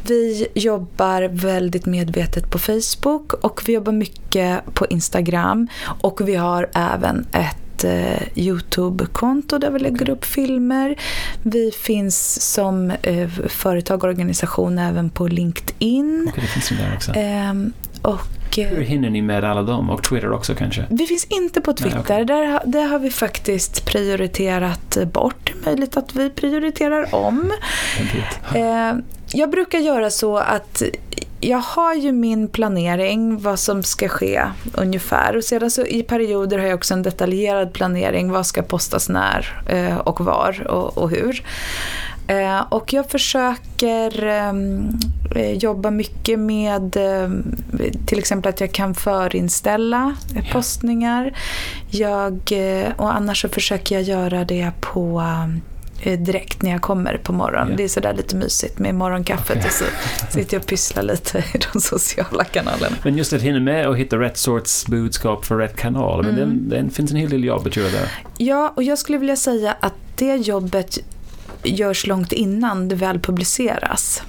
[0.02, 5.68] Vi jobbar väldigt medvetet på Facebook och vi jobbar mycket på Instagram.
[6.00, 10.96] Och vi har även ett eh, Youtube-konto där vi lägger upp filmer.
[11.42, 16.26] Vi finns som eh, företag och organisation även på LinkedIn.
[16.28, 17.12] Okay, det finns där också.
[17.14, 19.90] Ehm, och, eh, Hur hinner ni med alla dem?
[19.90, 20.84] Och Twitter också kanske?
[20.90, 21.94] Vi finns inte på Twitter.
[21.94, 22.24] Nej, okay.
[22.24, 25.52] där, där har vi faktiskt prioriterat bort.
[25.64, 27.52] Möjligt att vi prioriterar om.
[28.54, 28.92] Eh,
[29.32, 30.82] jag brukar göra så att
[31.40, 34.42] jag har ju min planering, vad som ska ske
[34.74, 35.36] ungefär.
[35.36, 39.62] Och sedan så i perioder har jag också en detaljerad planering, vad ska postas när
[39.68, 41.44] eh, och var och, och hur.
[42.26, 44.88] Eh, och jag försöker ehm,
[45.36, 46.96] eh, jobba mycket med
[48.06, 50.16] till exempel att jag kan förinställa
[50.52, 51.32] postningar.
[51.90, 52.52] Jag,
[52.96, 55.22] och annars så försöker jag göra det på
[56.04, 57.66] direkt när jag kommer på morgonen.
[57.66, 57.76] Yeah.
[57.76, 59.68] Det är sådär lite mysigt med morgonkaffet okay.
[59.68, 59.84] och så
[60.30, 62.96] sitter jag och pysslar lite i de sociala kanalerna.
[63.04, 66.68] Men just att hinna med och hitta rätt sorts budskap för rätt kanal, men mm.
[66.68, 68.08] det, det finns en hel del jobb att göra där.
[68.36, 70.98] Ja, och jag skulle vilja säga att det jobbet
[71.62, 74.22] görs långt innan det väl publiceras.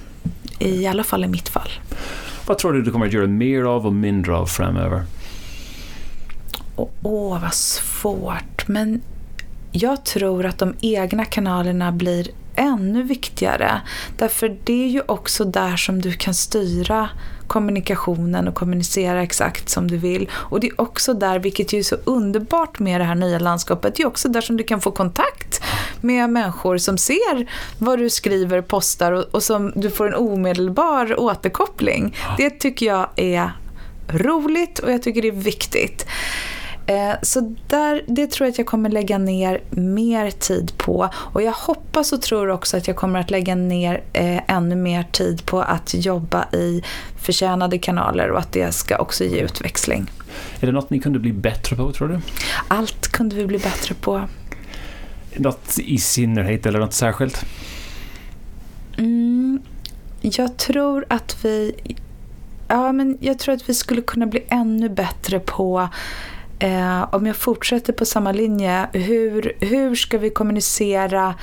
[0.58, 1.70] I alla fall i mitt fall.
[2.46, 5.02] Vad tror du du kommer att göra mer av och mindre av framöver?
[6.76, 8.68] Åh, oh, vad svårt.
[8.68, 9.00] Men
[9.72, 13.80] jag tror att de egna kanalerna blir ännu viktigare.
[14.18, 17.08] Därför det är ju också där som du kan styra
[17.46, 20.30] kommunikationen och kommunicera exakt som du vill.
[20.32, 23.94] Och det är också där, vilket ju är så underbart med det här nya landskapet,
[23.96, 25.62] det är också där som du kan få kontakt
[26.00, 31.20] med människor som ser vad du skriver, postar och, och som du får en omedelbar
[31.20, 32.16] återkoppling.
[32.36, 33.52] Det tycker jag är
[34.08, 36.06] roligt och jag tycker det är viktigt.
[36.86, 41.08] Eh, så där, det tror jag att jag kommer lägga ner mer tid på.
[41.14, 45.02] Och jag hoppas och tror också att jag kommer att lägga ner eh, ännu mer
[45.12, 46.82] tid på att jobba i
[47.16, 50.10] förtjänade kanaler och att det ska också ge utväxling.
[50.60, 52.20] Är det något ni kunde bli bättre på, tror du?
[52.68, 54.22] Allt kunde vi bli bättre på.
[55.36, 57.44] Något i synnerhet eller något särskilt?
[58.98, 59.62] Mm,
[60.20, 61.74] jag tror att vi...
[62.68, 65.88] Ja, men jag tror att vi skulle kunna bli ännu bättre på
[66.62, 71.34] eh, om jag fortsätter på samma linje, hur, hur ska vi kommunicera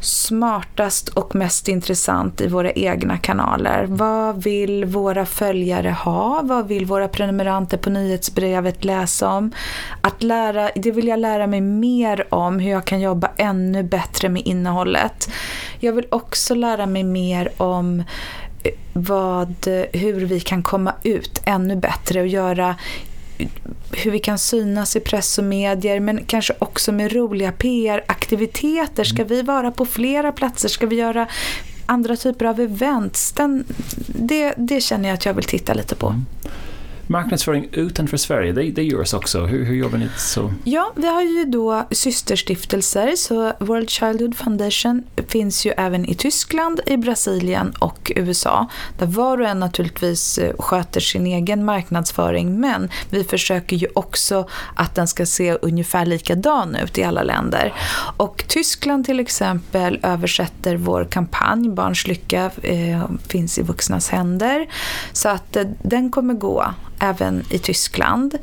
[0.00, 3.86] smartast och mest intressant i våra egna kanaler.
[3.88, 6.40] Vad vill våra följare ha?
[6.42, 9.52] Vad vill våra prenumeranter på nyhetsbrevet läsa om?
[10.00, 14.28] Att lära, det vill jag lära mig mer om, hur jag kan jobba ännu bättre
[14.28, 15.30] med innehållet.
[15.80, 18.00] Jag vill också lära mig mer om
[18.62, 22.76] eh, vad, hur vi kan komma ut ännu bättre och göra
[23.92, 29.04] hur vi kan synas i press och medier men kanske också med roliga PR-aktiviteter.
[29.04, 30.68] Ska vi vara på flera platser?
[30.68, 31.26] Ska vi göra
[31.86, 33.32] andra typer av events?
[33.32, 33.64] Den,
[34.06, 36.06] det, det känner jag att jag vill titta lite på.
[36.06, 36.24] Mm
[37.06, 39.46] marknadsföring utanför Sverige, det, det görs också.
[39.46, 40.52] Hur, hur jobbar ni så?
[40.64, 46.80] Ja, vi har ju då systerstiftelser, så World Childhood Foundation finns ju även i Tyskland,
[46.86, 48.66] i Brasilien och USA,
[48.98, 54.48] där var och en naturligtvis eh, sköter sin egen marknadsföring, men vi försöker ju också
[54.74, 57.74] att den ska se ungefär likadan ut i alla länder.
[58.16, 64.66] Och Tyskland till exempel översätter vår kampanj Barns lycka eh, finns i vuxnas händer,
[65.12, 68.38] så att eh, den kommer gå även i Tyskland.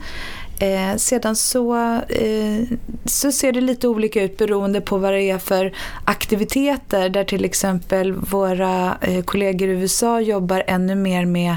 [0.62, 1.76] Eh, sedan så,
[2.10, 2.64] eh,
[3.06, 5.74] så ser det lite olika ut beroende på vad det är för
[6.06, 11.56] aktiviteter där till exempel våra eh, kollegor i USA jobbar ännu mer med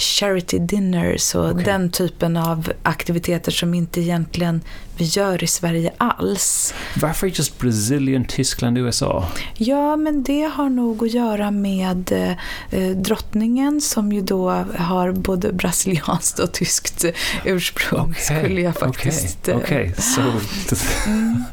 [0.00, 1.64] charity dinners och okay.
[1.64, 4.60] den typen av aktiviteter som inte egentligen
[5.00, 6.74] vi gör i Sverige alls.
[7.00, 9.28] Varför just Brasilien, Tyskland, USA?
[9.54, 12.36] Ja, men det har nog att göra med
[12.70, 17.04] eh, drottningen som ju då har både brasilianskt och tyskt
[17.44, 18.38] ursprung, okay.
[18.38, 19.38] skulle jag faktiskt...
[19.42, 19.90] Okej, okay.
[19.90, 20.02] okay.
[20.02, 20.20] so,
[21.06, 21.44] mm.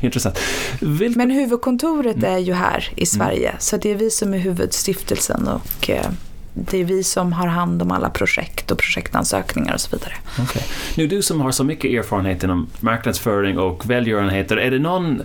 [0.00, 0.38] intressant.
[0.80, 2.34] Vil men huvudkontoret mm.
[2.34, 3.60] är ju här i Sverige, mm.
[3.60, 6.10] så det är vi som är huvudstiftelsen och eh,
[6.54, 10.14] det är vi som har hand om alla projekt och projektansökningar och så vidare.
[10.42, 10.62] Okay.
[10.96, 15.22] Nu du som har så mycket erfarenhet inom marknadsföring och välgörenheter, är det någon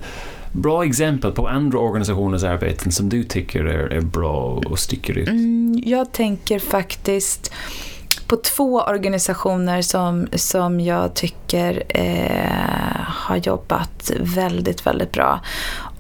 [0.52, 5.28] bra exempel på andra organisationers arbeten som du tycker är, är bra och sticker ut?
[5.28, 7.52] Mm, jag tänker faktiskt
[8.28, 15.40] på två organisationer som, som jag tycker eh, har jobbat väldigt, väldigt bra.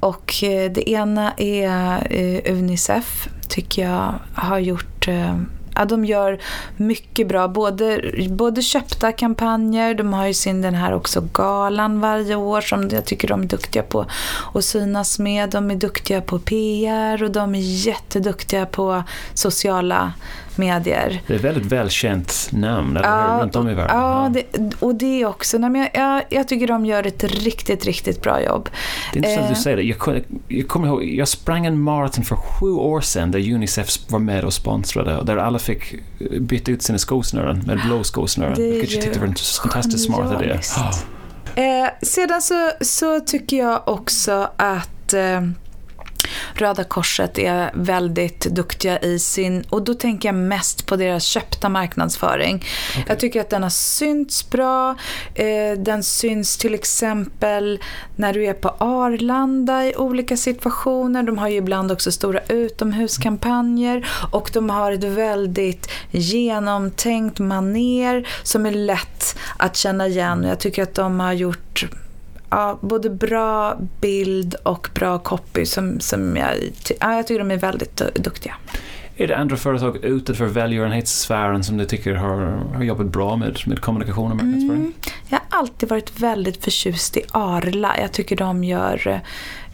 [0.06, 5.38] Och eh, det ena är eh, Unicef tycker jag har gjort eh,
[5.78, 6.40] Ja, de gör
[6.78, 12.36] mycket bra, både, både köpta kampanjer, de har ju sin den här också galan varje
[12.36, 14.06] år som jag tycker de är duktiga på
[14.54, 15.50] att synas med.
[15.50, 20.14] De är duktiga på PR och de är jätteduktiga på sociala
[20.58, 21.22] medier.
[21.28, 23.98] Det är ett väldigt välkänt namn ja, runt om i världen.
[23.98, 25.58] Ja, det, och det också.
[25.58, 28.70] Nej, men jag, jag, jag, tycker de gör ett riktigt, riktigt bra jobb.
[29.14, 29.50] Det är intressant eh.
[29.50, 29.84] att du säger det.
[29.84, 34.20] Jag, jag kommer ihåg, jag sprang en maraton för sju år sedan där Unicef var
[34.20, 35.96] med och sponsrade och där alla fick
[36.40, 38.54] byta ut sina skosnören med blå skosnören.
[38.58, 40.60] Vilket jag tyckte var en fantastiskt smart idé.
[41.56, 45.42] Eh, sedan så, så tycker jag också att eh,
[46.54, 51.70] Röda Korset är väldigt duktiga i sin, och då tänker jag mest på deras köpta
[51.70, 52.56] marknadsföring.
[52.56, 53.04] Okay.
[53.08, 54.96] Jag tycker att den har synts bra.
[55.34, 57.80] Eh, den syns till exempel
[58.16, 61.24] när du är på Arlanda i olika situationer.
[61.24, 68.66] De har ju ibland också stora utomhuskampanjer och de har ett väldigt genomtänkt maner som
[68.66, 70.44] är lätt att känna igen.
[70.44, 71.86] Jag tycker att de har gjort
[72.50, 76.54] ja, både bra bild och bra copy som, som jag,
[77.00, 78.56] ja, jag tycker de är väldigt duktiga.
[79.18, 82.38] Är det andra företag utanför välgörenhetssfären som du tycker har,
[82.76, 84.82] har jobbat bra med, med kommunikation och marknadsföring?
[84.82, 84.94] Mm,
[85.30, 87.96] jag har alltid varit väldigt förtjust i Arla.
[88.02, 89.22] Jag tycker de gör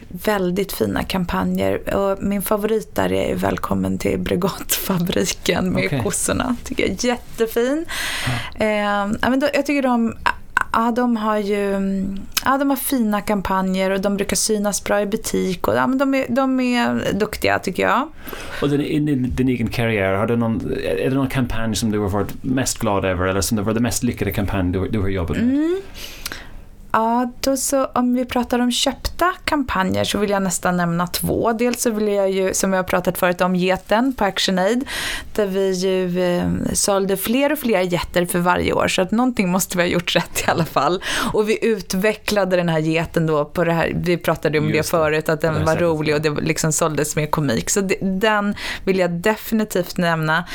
[0.07, 1.95] väldigt fina kampanjer.
[1.95, 6.01] Och min favorit där är Välkommen till Bregottfabriken med okay.
[6.01, 6.55] kossorna.
[6.63, 7.86] Tycker jag är jättefin.
[8.55, 9.11] Mm.
[9.11, 10.13] Eh, jag tycker de
[10.74, 11.82] Ja, de har ju
[12.45, 15.67] ja, de har fina kampanjer och de brukar synas bra i butik.
[15.67, 18.07] Och, ja, men de, är, de är duktiga tycker jag.
[18.61, 21.99] Och din, din, din egen karriär, har du någon, är det någon kampanj som du
[21.99, 24.99] har varit mest glad över eller som det var den mest lyckade kampanj du, du
[24.99, 25.45] har jobbat med?
[25.45, 25.82] Mm.
[26.93, 31.53] Ja, då så, om vi pratar om köpta kampanjer så vill jag nästan nämna två.
[31.53, 34.85] Dels så vill jag ju, som jag har pratat förut om, geten på ActionAid.
[35.35, 38.87] Där vi ju eh, sålde fler och fler getter för varje år.
[38.87, 41.03] Så att någonting måste vi ha gjort rätt i alla fall.
[41.33, 44.97] Och vi utvecklade den här geten då på det här, vi pratade om Just det
[44.97, 47.69] förut, att den var rolig och det liksom såldes med komik.
[47.69, 50.45] Så det, den vill jag definitivt nämna.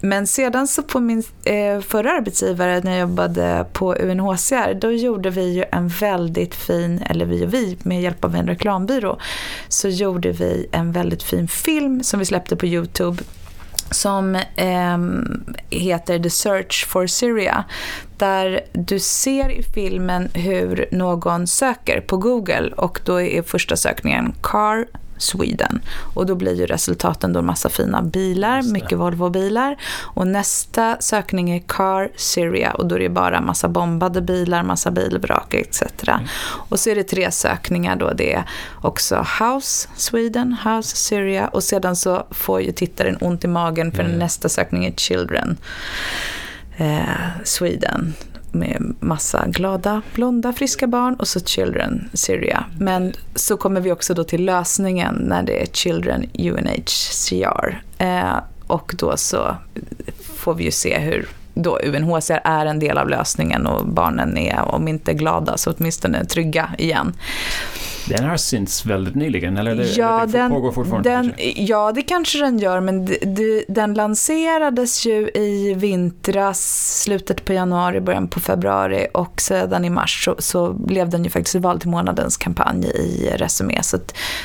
[0.00, 5.30] Men sedan så på min eh, förra arbetsgivare när jag jobbade på UNHCR, då gjorde
[5.30, 9.18] vi ju en väldigt fin, eller vi och vi med hjälp av en reklambyrå,
[9.68, 13.22] så gjorde vi en väldigt fin film som vi släppte på Youtube
[13.90, 14.98] som eh,
[15.70, 17.64] heter The Search for Syria.
[18.16, 24.34] Där du ser i filmen hur någon söker på Google och då är första sökningen
[24.40, 24.86] car
[25.18, 25.80] Sweden.
[26.14, 29.76] Och då blir ju resultaten då en massa fina bilar, mycket Volvo-bilar.
[30.02, 34.90] Och nästa sökning är Car Syria och då är det bara massa bombade bilar, massa
[34.90, 35.82] bilvrak etc.
[36.08, 36.20] Mm.
[36.68, 38.12] Och så är det tre sökningar då.
[38.12, 38.44] Det är
[38.82, 44.02] också House Sweden, House Syria och sedan så får ju tittaren ont i magen för
[44.02, 44.18] mm.
[44.18, 45.56] nästa sökning är Children
[46.76, 48.14] eh, Sweden
[48.56, 52.64] med massa glada, blonda, friska barn och så Children Syria.
[52.78, 57.82] Men så kommer vi också då till lösningen när det är Children UNHCR.
[57.98, 58.36] Eh,
[58.66, 59.56] och då så
[60.36, 64.62] får vi ju se hur då UNHCR är en del av lösningen och barnen är,
[64.62, 67.12] om inte glada, så åtminstone trygga igen.
[68.08, 71.10] Den har synts väldigt nyligen, eller, ja, eller det den, pågår fortfarande?
[71.10, 77.44] Den, ja, det kanske den gör, men det, det, den lanserades ju i vintras, slutet
[77.44, 81.54] på januari, början på februari och sedan i mars så, så blev den ju faktiskt
[81.54, 83.82] vald till månadens kampanj i Resumé.
[83.82, 83.98] Så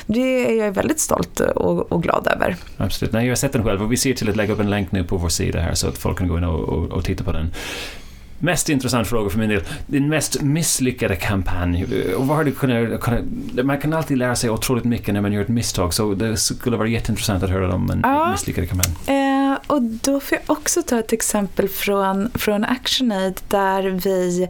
[0.06, 2.56] det är jag väldigt stolt och, och, glad över.
[2.78, 3.14] Absolut.
[3.14, 4.92] Nej, jag har sett den själv och vi ser till att lägga upp en länk
[4.92, 7.24] nu på vår sida här så att folk kan gå in och, och, och titta
[7.24, 7.52] på den.
[8.44, 9.64] Mest intressant fråga för min del.
[9.88, 11.86] Din mest misslyckade kampanj.
[12.18, 13.24] Och vad har du kunnat, kunnat,
[13.66, 16.78] man kan alltid lära sig otroligt mycket när man gör ett misstag, så det skulle
[16.78, 18.32] vara jätteintressant att höra om en ja.
[18.32, 18.92] misslyckad kampanj.
[19.08, 24.48] Eh, och då får jag också ta ett exempel från, från ActionAid där vi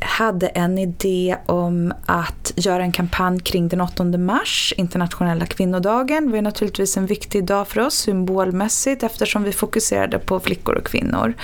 [0.00, 6.26] hade en idé om att göra en kampanj kring den 8 mars, internationella kvinnodagen.
[6.26, 10.86] Det var naturligtvis en viktig dag för oss symbolmässigt eftersom vi fokuserade på flickor och
[10.86, 11.34] kvinnor.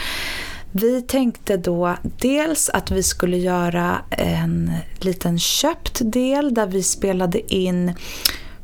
[0.80, 7.54] Vi tänkte då dels att vi skulle göra en liten köpt del där vi spelade
[7.54, 7.92] in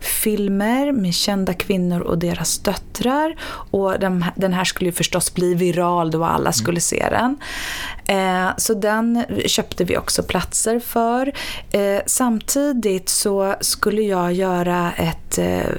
[0.04, 3.36] filmer med kända kvinnor och deras döttrar.
[3.70, 4.00] Och
[4.34, 6.52] den här skulle ju förstås bli viral då alla mm.
[6.52, 7.36] skulle se den.
[8.06, 11.32] Eh, så den köpte vi också platser för.
[11.70, 15.74] Eh, samtidigt så skulle jag göra ett eh,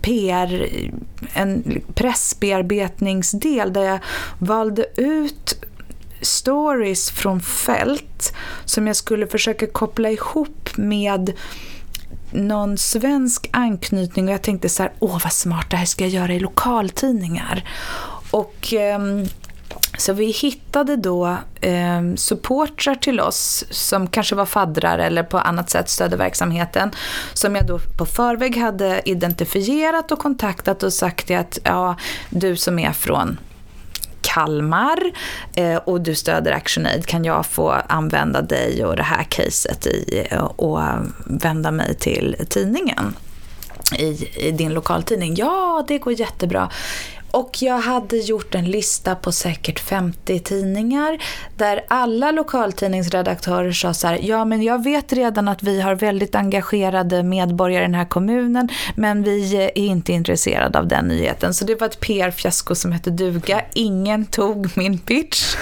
[0.00, 0.68] PR,
[1.32, 3.98] en pressbearbetningsdel där jag
[4.38, 5.66] valde ut
[6.26, 11.32] stories från fält som jag skulle försöka koppla ihop med
[12.30, 16.10] någon svensk anknytning och jag tänkte så här, åh vad smart, det här ska jag
[16.10, 17.68] göra i lokaltidningar.
[18.30, 18.98] Och eh,
[19.98, 25.70] så vi hittade då eh, supportrar till oss som kanske var faddrar eller på annat
[25.70, 26.90] sätt stödde verksamheten.
[27.32, 31.96] Som jag då på förväg hade identifierat och kontaktat och sagt att ja,
[32.30, 33.38] du som är från
[34.26, 34.98] Kalmar
[35.56, 40.26] eh, och du stöder ActionAid, kan jag få använda dig och det här caset i,
[40.30, 40.80] eh, och
[41.24, 43.16] vända mig till tidningen?
[43.98, 45.34] I, i din lokaltidning.
[45.34, 46.70] Ja, det går jättebra.
[47.36, 51.18] Och jag hade gjort en lista på säkert 50 tidningar
[51.56, 56.34] där alla lokaltidningsredaktörer sa så här, ja men jag vet redan att vi har väldigt
[56.34, 61.54] engagerade medborgare i den här kommunen men vi är inte intresserade av den nyheten.
[61.54, 63.62] Så det var ett PR-fiasko som hette duga.
[63.74, 65.56] Ingen tog min pitch.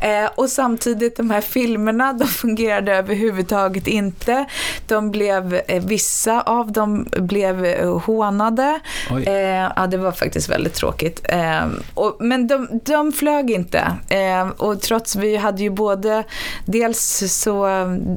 [0.00, 4.44] Eh, och samtidigt de här filmerna, de fungerade överhuvudtaget inte.
[4.86, 8.80] De blev, eh, vissa av dem blev eh, hånade.
[9.26, 9.32] Eh,
[9.76, 11.07] ja, det var faktiskt väldigt tråkigt.
[11.24, 13.92] Eh, och, men de, de flög inte.
[14.08, 16.24] Eh, och trots vi hade ju både,
[16.64, 17.66] dels så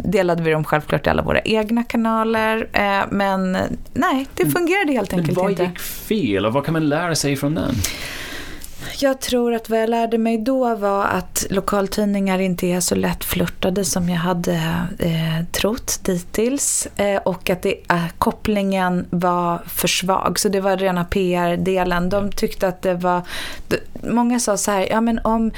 [0.05, 2.67] delade vi dem självklart i alla våra egna kanaler.
[3.09, 3.57] men
[3.93, 5.41] nej, det fungerade helt enkelt inte.
[5.41, 7.75] Vad gick fel och vad kan man lära sig från den?
[8.99, 13.85] Jag tror att vad jag lärde mig då var att lokaltidningar inte är så lättflörtade
[13.85, 14.53] som jag hade
[14.99, 16.87] eh, trott dittills.
[16.95, 20.39] Eh, och att det, eh, kopplingen var för svag.
[20.39, 22.09] Så det var rena PR-delen.
[22.09, 23.21] De tyckte att det var...
[24.03, 25.51] Många sa så här, ja men om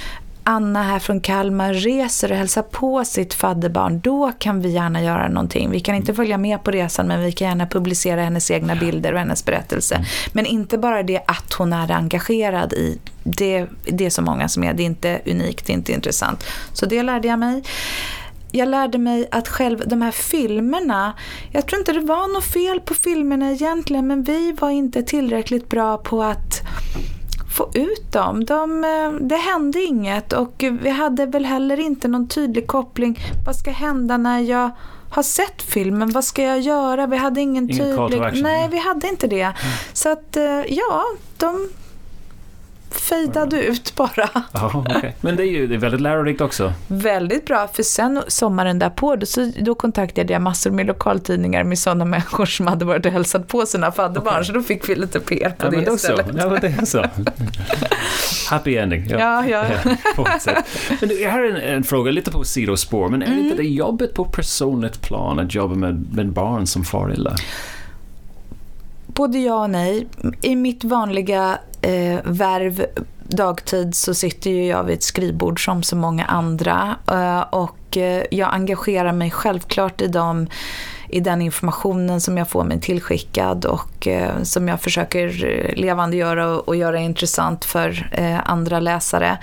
[0.44, 5.28] Anna här från Kalmar reser och hälsar på sitt fadderbarn, då kan vi gärna göra
[5.28, 5.72] någonting.
[5.72, 9.14] Vi kan inte följa med på resan, men vi kan gärna publicera hennes egna bilder
[9.14, 9.96] och hennes berättelse.
[9.96, 10.08] Mm.
[10.34, 14.64] Men inte bara det att hon är engagerad i det, det är så många som
[14.64, 14.74] är.
[14.74, 16.44] Det är inte unikt, det är inte intressant.
[16.74, 17.64] Så det lärde jag mig
[18.56, 21.14] jag lärde mig att själv, de här filmerna,
[21.52, 25.70] jag tror inte det var något fel på filmerna egentligen, men vi var inte tillräckligt
[25.70, 26.62] bra på att
[27.54, 28.46] få ut dem.
[28.46, 33.20] De, eh, det hände inget och vi hade väl heller inte någon tydlig koppling.
[33.46, 34.72] Vad ska hända när jag
[35.12, 36.12] har sett filmen?
[36.12, 37.08] Vad ska jag göra?
[37.08, 38.44] Vi hade ingen, ingen tydlig...
[38.44, 39.42] Nej, vi hade inte det.
[39.42, 39.56] Mm.
[39.94, 41.04] Så att, eh, ja,
[41.38, 41.70] de
[42.96, 44.30] fejdade ut bara.
[44.52, 45.12] Aha, okay.
[45.22, 46.74] Men det är ju det är väldigt lärorikt också.
[46.88, 51.80] Väldigt bra, för sen sommaren därpå då, så, då kontaktade jag massor med lokaltidningar med
[51.80, 54.44] sådana människor som hade varit och hälsat på sina fadderbarn, okay.
[54.44, 56.28] så då fick vi lite PR på ja, det men istället.
[56.28, 56.34] Så.
[56.38, 57.06] Ja, men det är så.
[58.50, 59.10] Happy ending.
[59.10, 59.66] Ja, ja.
[59.86, 59.96] ja
[61.02, 63.40] men jag har en, en, fråga lite på sidospår, men är mm.
[63.40, 67.36] inte det jobbet på personligt plan att jobba med, med barn som far illa?
[69.14, 70.08] Både ja och nej.
[70.42, 72.86] I mitt vanliga eh, värv
[73.36, 78.24] dagtid så sitter ju jag vid ett skrivbord som så många andra eh, och eh,
[78.32, 80.48] jag engagerar mig självklart i, dem,
[81.10, 85.30] i den informationen som jag får mig tillskickad och eh, som jag försöker
[85.76, 88.10] levandegöra och, göra intressant för
[88.46, 89.38] andra läsare.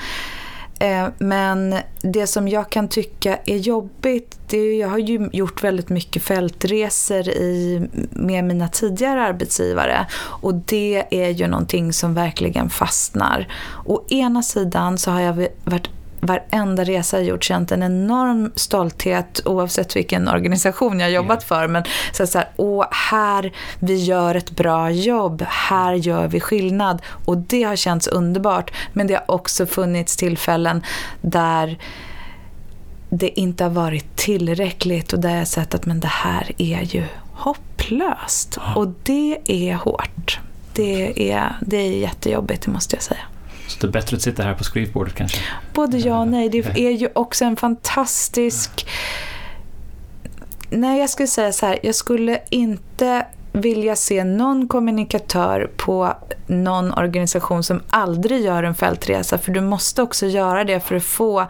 [0.81, 5.65] Eh, men det som jag kan tycka är jobbigt, det är, jag har ju gjort
[5.65, 12.71] väldigt mycket fältresor i, med mina tidigare arbetsgivare och det är ju någonting som verkligen
[12.71, 13.53] fastnar.
[13.87, 15.91] Å ena sidan så har jag varit
[16.21, 21.69] varenda resa jag gjort känt en enorm stolthet oavsett vilken organisation jag jobbat för.
[21.69, 27.03] Men så, så här, åh, här, vi gör ett bra jobb, här gör vi skillnad.
[27.25, 28.73] Och det har känts underbart.
[28.93, 30.83] Men det har också funnits tillfällen
[31.21, 31.79] där
[33.11, 36.83] det inte har varit tillräckligt och där jag har sett att men det här är
[36.83, 38.59] ju hopplöst.
[38.77, 40.41] Och det är hårt.
[40.73, 43.21] Det är, det är jättejobbigt, det måste jag säga.
[43.71, 45.41] Så det är bättre att sitta här på skrivbordet kanske?
[45.75, 46.49] Både ja och nej.
[46.49, 48.87] Det är ju också en fantastisk...
[50.71, 51.79] Nej, jag skulle säga så här.
[51.83, 56.15] Jag skulle inte vilja se någon kommunikatör på
[56.47, 59.39] någon organisation som aldrig gör en fältresa.
[59.39, 61.47] För du måste också göra det för att få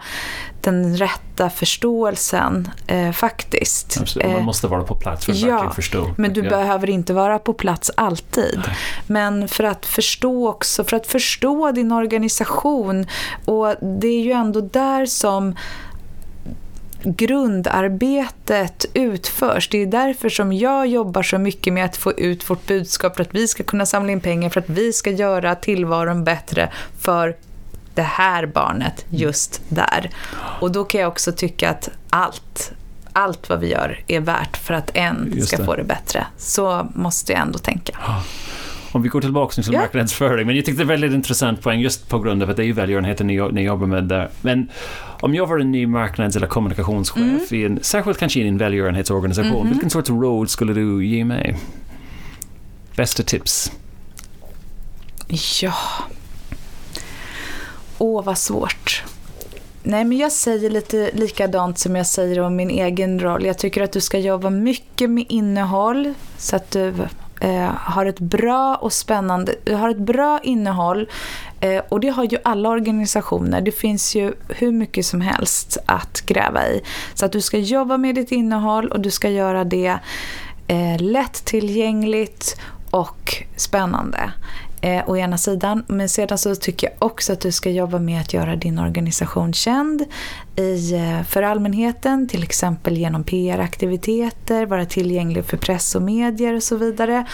[0.61, 3.97] den rätta förståelsen eh, faktiskt.
[4.01, 4.27] Absolut.
[4.27, 6.13] Man eh, måste vara på plats för att ja, verkligen förstå.
[6.17, 6.49] men du ja.
[6.49, 8.61] behöver inte vara på plats alltid.
[8.67, 8.77] Nej.
[9.07, 13.05] Men för att förstå också, för att förstå din organisation
[13.45, 15.55] och det är ju ändå där som
[17.03, 19.69] grundarbetet utförs.
[19.69, 23.23] Det är därför som jag jobbar så mycket med att få ut vårt budskap för
[23.23, 27.35] att vi ska kunna samla in pengar för att vi ska göra tillvaron bättre för
[27.95, 30.09] det här barnet just där.
[30.59, 32.71] Och då kan jag också tycka att allt,
[33.13, 36.25] allt vad vi gör är värt för att en ska få det bättre.
[36.37, 37.97] Så måste jag ändå tänka.
[38.91, 39.79] Om vi går tillbaka till ja.
[39.79, 42.63] marknadsföring, men jag tyckte det var väldigt intressant poäng just på grund av att det
[42.63, 44.29] är ju välgörenheten ni jobbar med där.
[44.41, 44.69] Men
[45.21, 47.61] om jag var en ny marknads eller kommunikationschef, mm.
[47.61, 49.69] i en, särskilt kanske i en välgörenhetsorganisation, mm.
[49.69, 51.57] vilken sorts råd skulle du ge mig?
[52.95, 53.71] Bästa tips?
[55.61, 55.73] Ja...
[57.97, 59.03] Åh, vad svårt.
[59.83, 63.45] Nej, men jag säger lite likadant som jag säger om min egen roll.
[63.45, 66.93] Jag tycker att du ska jobba mycket med innehåll så att du
[67.41, 71.07] eh, har ett bra och spännande, du har ett bra innehåll
[71.61, 73.61] eh, och det har ju alla organisationer.
[73.61, 76.81] Det finns ju hur mycket som helst att gräva i.
[77.13, 79.99] Så att du ska jobba med ditt innehåll och du ska göra det
[80.67, 82.57] eh, lättillgängligt
[82.91, 84.31] och spännande
[84.81, 85.83] eh, å ena sidan.
[85.87, 89.53] Men sedan så tycker jag också att du ska jobba med att göra din organisation
[89.53, 90.05] känd
[90.55, 96.63] i, eh, för allmänheten, till exempel genom PR-aktiviteter, vara tillgänglig för press och medier och
[96.63, 97.25] så vidare.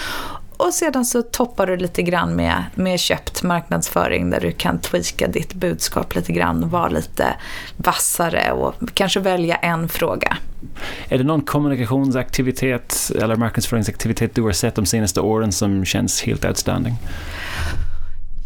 [0.57, 5.27] Och sedan så toppar du lite grann med, med köpt marknadsföring där du kan tweaka
[5.27, 7.35] ditt budskap lite grann och vara lite
[7.77, 10.37] vassare och kanske välja en fråga.
[11.09, 16.45] Är det någon kommunikationsaktivitet eller marknadsföringsaktivitet du har sett de senaste åren som känns helt
[16.45, 16.93] outstanding?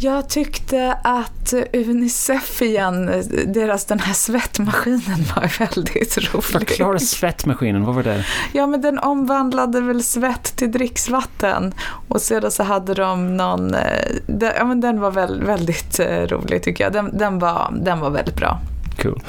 [0.03, 3.05] Jag tyckte att Unicef igen,
[3.47, 6.43] deras den här svettmaskinen var väldigt rolig.
[6.43, 8.25] Förklara svettmaskinen, vad var det?
[8.53, 11.73] Ja, men den omvandlade väl svett till dricksvatten.
[12.07, 16.63] Och sedan så hade de någon, eh, ja men den var väl, väldigt eh, rolig
[16.63, 16.93] tycker jag.
[16.93, 18.59] Den, den, var, den var väldigt bra.
[19.01, 19.23] Cool.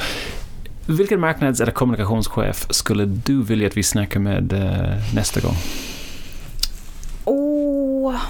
[0.87, 5.57] Vilken marknads eller kommunikationschef skulle du vilja att vi snackar med uh, nästa gång?
[7.25, 8.20] Åh, oh,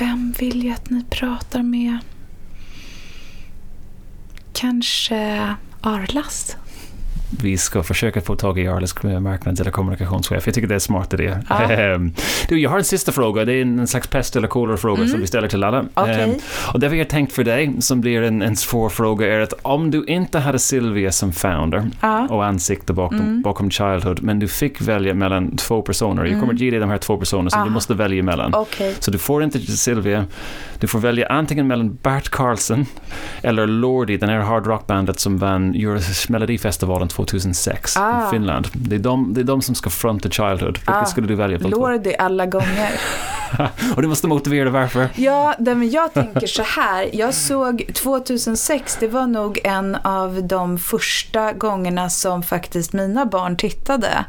[0.00, 1.98] vem vill jag att ni pratar med?
[4.52, 6.56] Kanske Arlas?
[7.30, 10.46] Vi ska försöka få tag i Jarles marknads eller kommunikationschef.
[10.46, 11.36] Jag tycker det är en smart idé.
[11.48, 12.12] Ehm,
[12.48, 13.44] du, jag har en sista fråga.
[13.44, 15.08] Det är en slags pest eller kolera-fråga mm.
[15.08, 15.84] som vi ställer till alla.
[15.94, 16.24] Okay.
[16.24, 16.38] Um,
[16.72, 19.52] och det vi har tänkt för dig, som blir en, en svår fråga, är att
[19.62, 22.26] om du inte hade Sylvia som founder ja.
[22.30, 23.42] och ansikte bakom, mm.
[23.42, 26.24] bakom Childhood, men du fick välja mellan två personer.
[26.24, 26.54] Jag kommer mm.
[26.54, 28.54] att ge dig de här två personerna som du måste välja mellan.
[28.54, 28.94] Okay.
[28.98, 30.26] Så du får inte Sylvia.
[30.78, 32.86] Du får välja antingen mellan Bert Karlsson
[33.42, 35.74] eller Lordi, den här hard rock-bandet som vann
[36.28, 38.26] Melodifestivalen 2006 ah.
[38.26, 38.68] i Finland.
[38.72, 40.78] Det är, de, det är de som ska fronta Childhood.
[40.78, 41.04] Vilket ah.
[41.04, 41.58] skulle du välja?
[41.58, 42.90] Lordi alla gånger.
[43.96, 45.08] och du måste motivera varför.
[45.14, 47.10] Ja, men jag tänker så här.
[47.12, 53.56] Jag såg 2006, det var nog en av de första gångerna som faktiskt mina barn
[53.56, 54.24] tittade.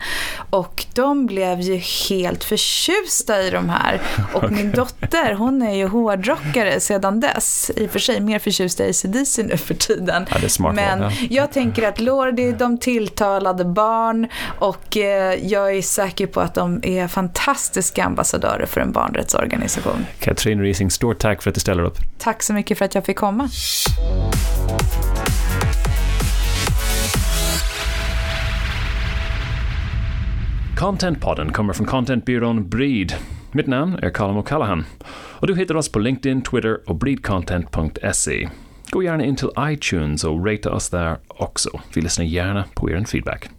[0.50, 1.76] Och de blev ju
[2.10, 4.02] helt förtjusta i de här.
[4.34, 4.56] Och okay.
[4.56, 7.72] min dotter, hon är ju hårdrockare sedan dess.
[7.76, 10.26] I och för sig mer förtjust i ACDC nu för tiden.
[10.42, 11.12] Ja, smart Men ja.
[11.30, 14.28] jag tänker att Lordi, de tilltalade barn
[14.60, 20.06] och eh, jag är säker på att de är fantastiska ambassadörer för en barnrättsorganisation.
[20.20, 21.98] Katrin Riesing, stort tack för att du ställer upp.
[22.18, 23.50] Tack så mycket för att jag fick komma.
[30.78, 33.14] Contentpodden kommer från contentbyrån Breed.
[33.52, 34.84] Mitt namn är Colin O'Callaghan
[35.40, 38.50] och du hittar oss på LinkedIn, Twitter och breedcontent.se.
[38.92, 41.70] Gå gärna in till iTunes och rata oss där också.
[41.96, 43.50] Vi lyssnar gärna på er feedback.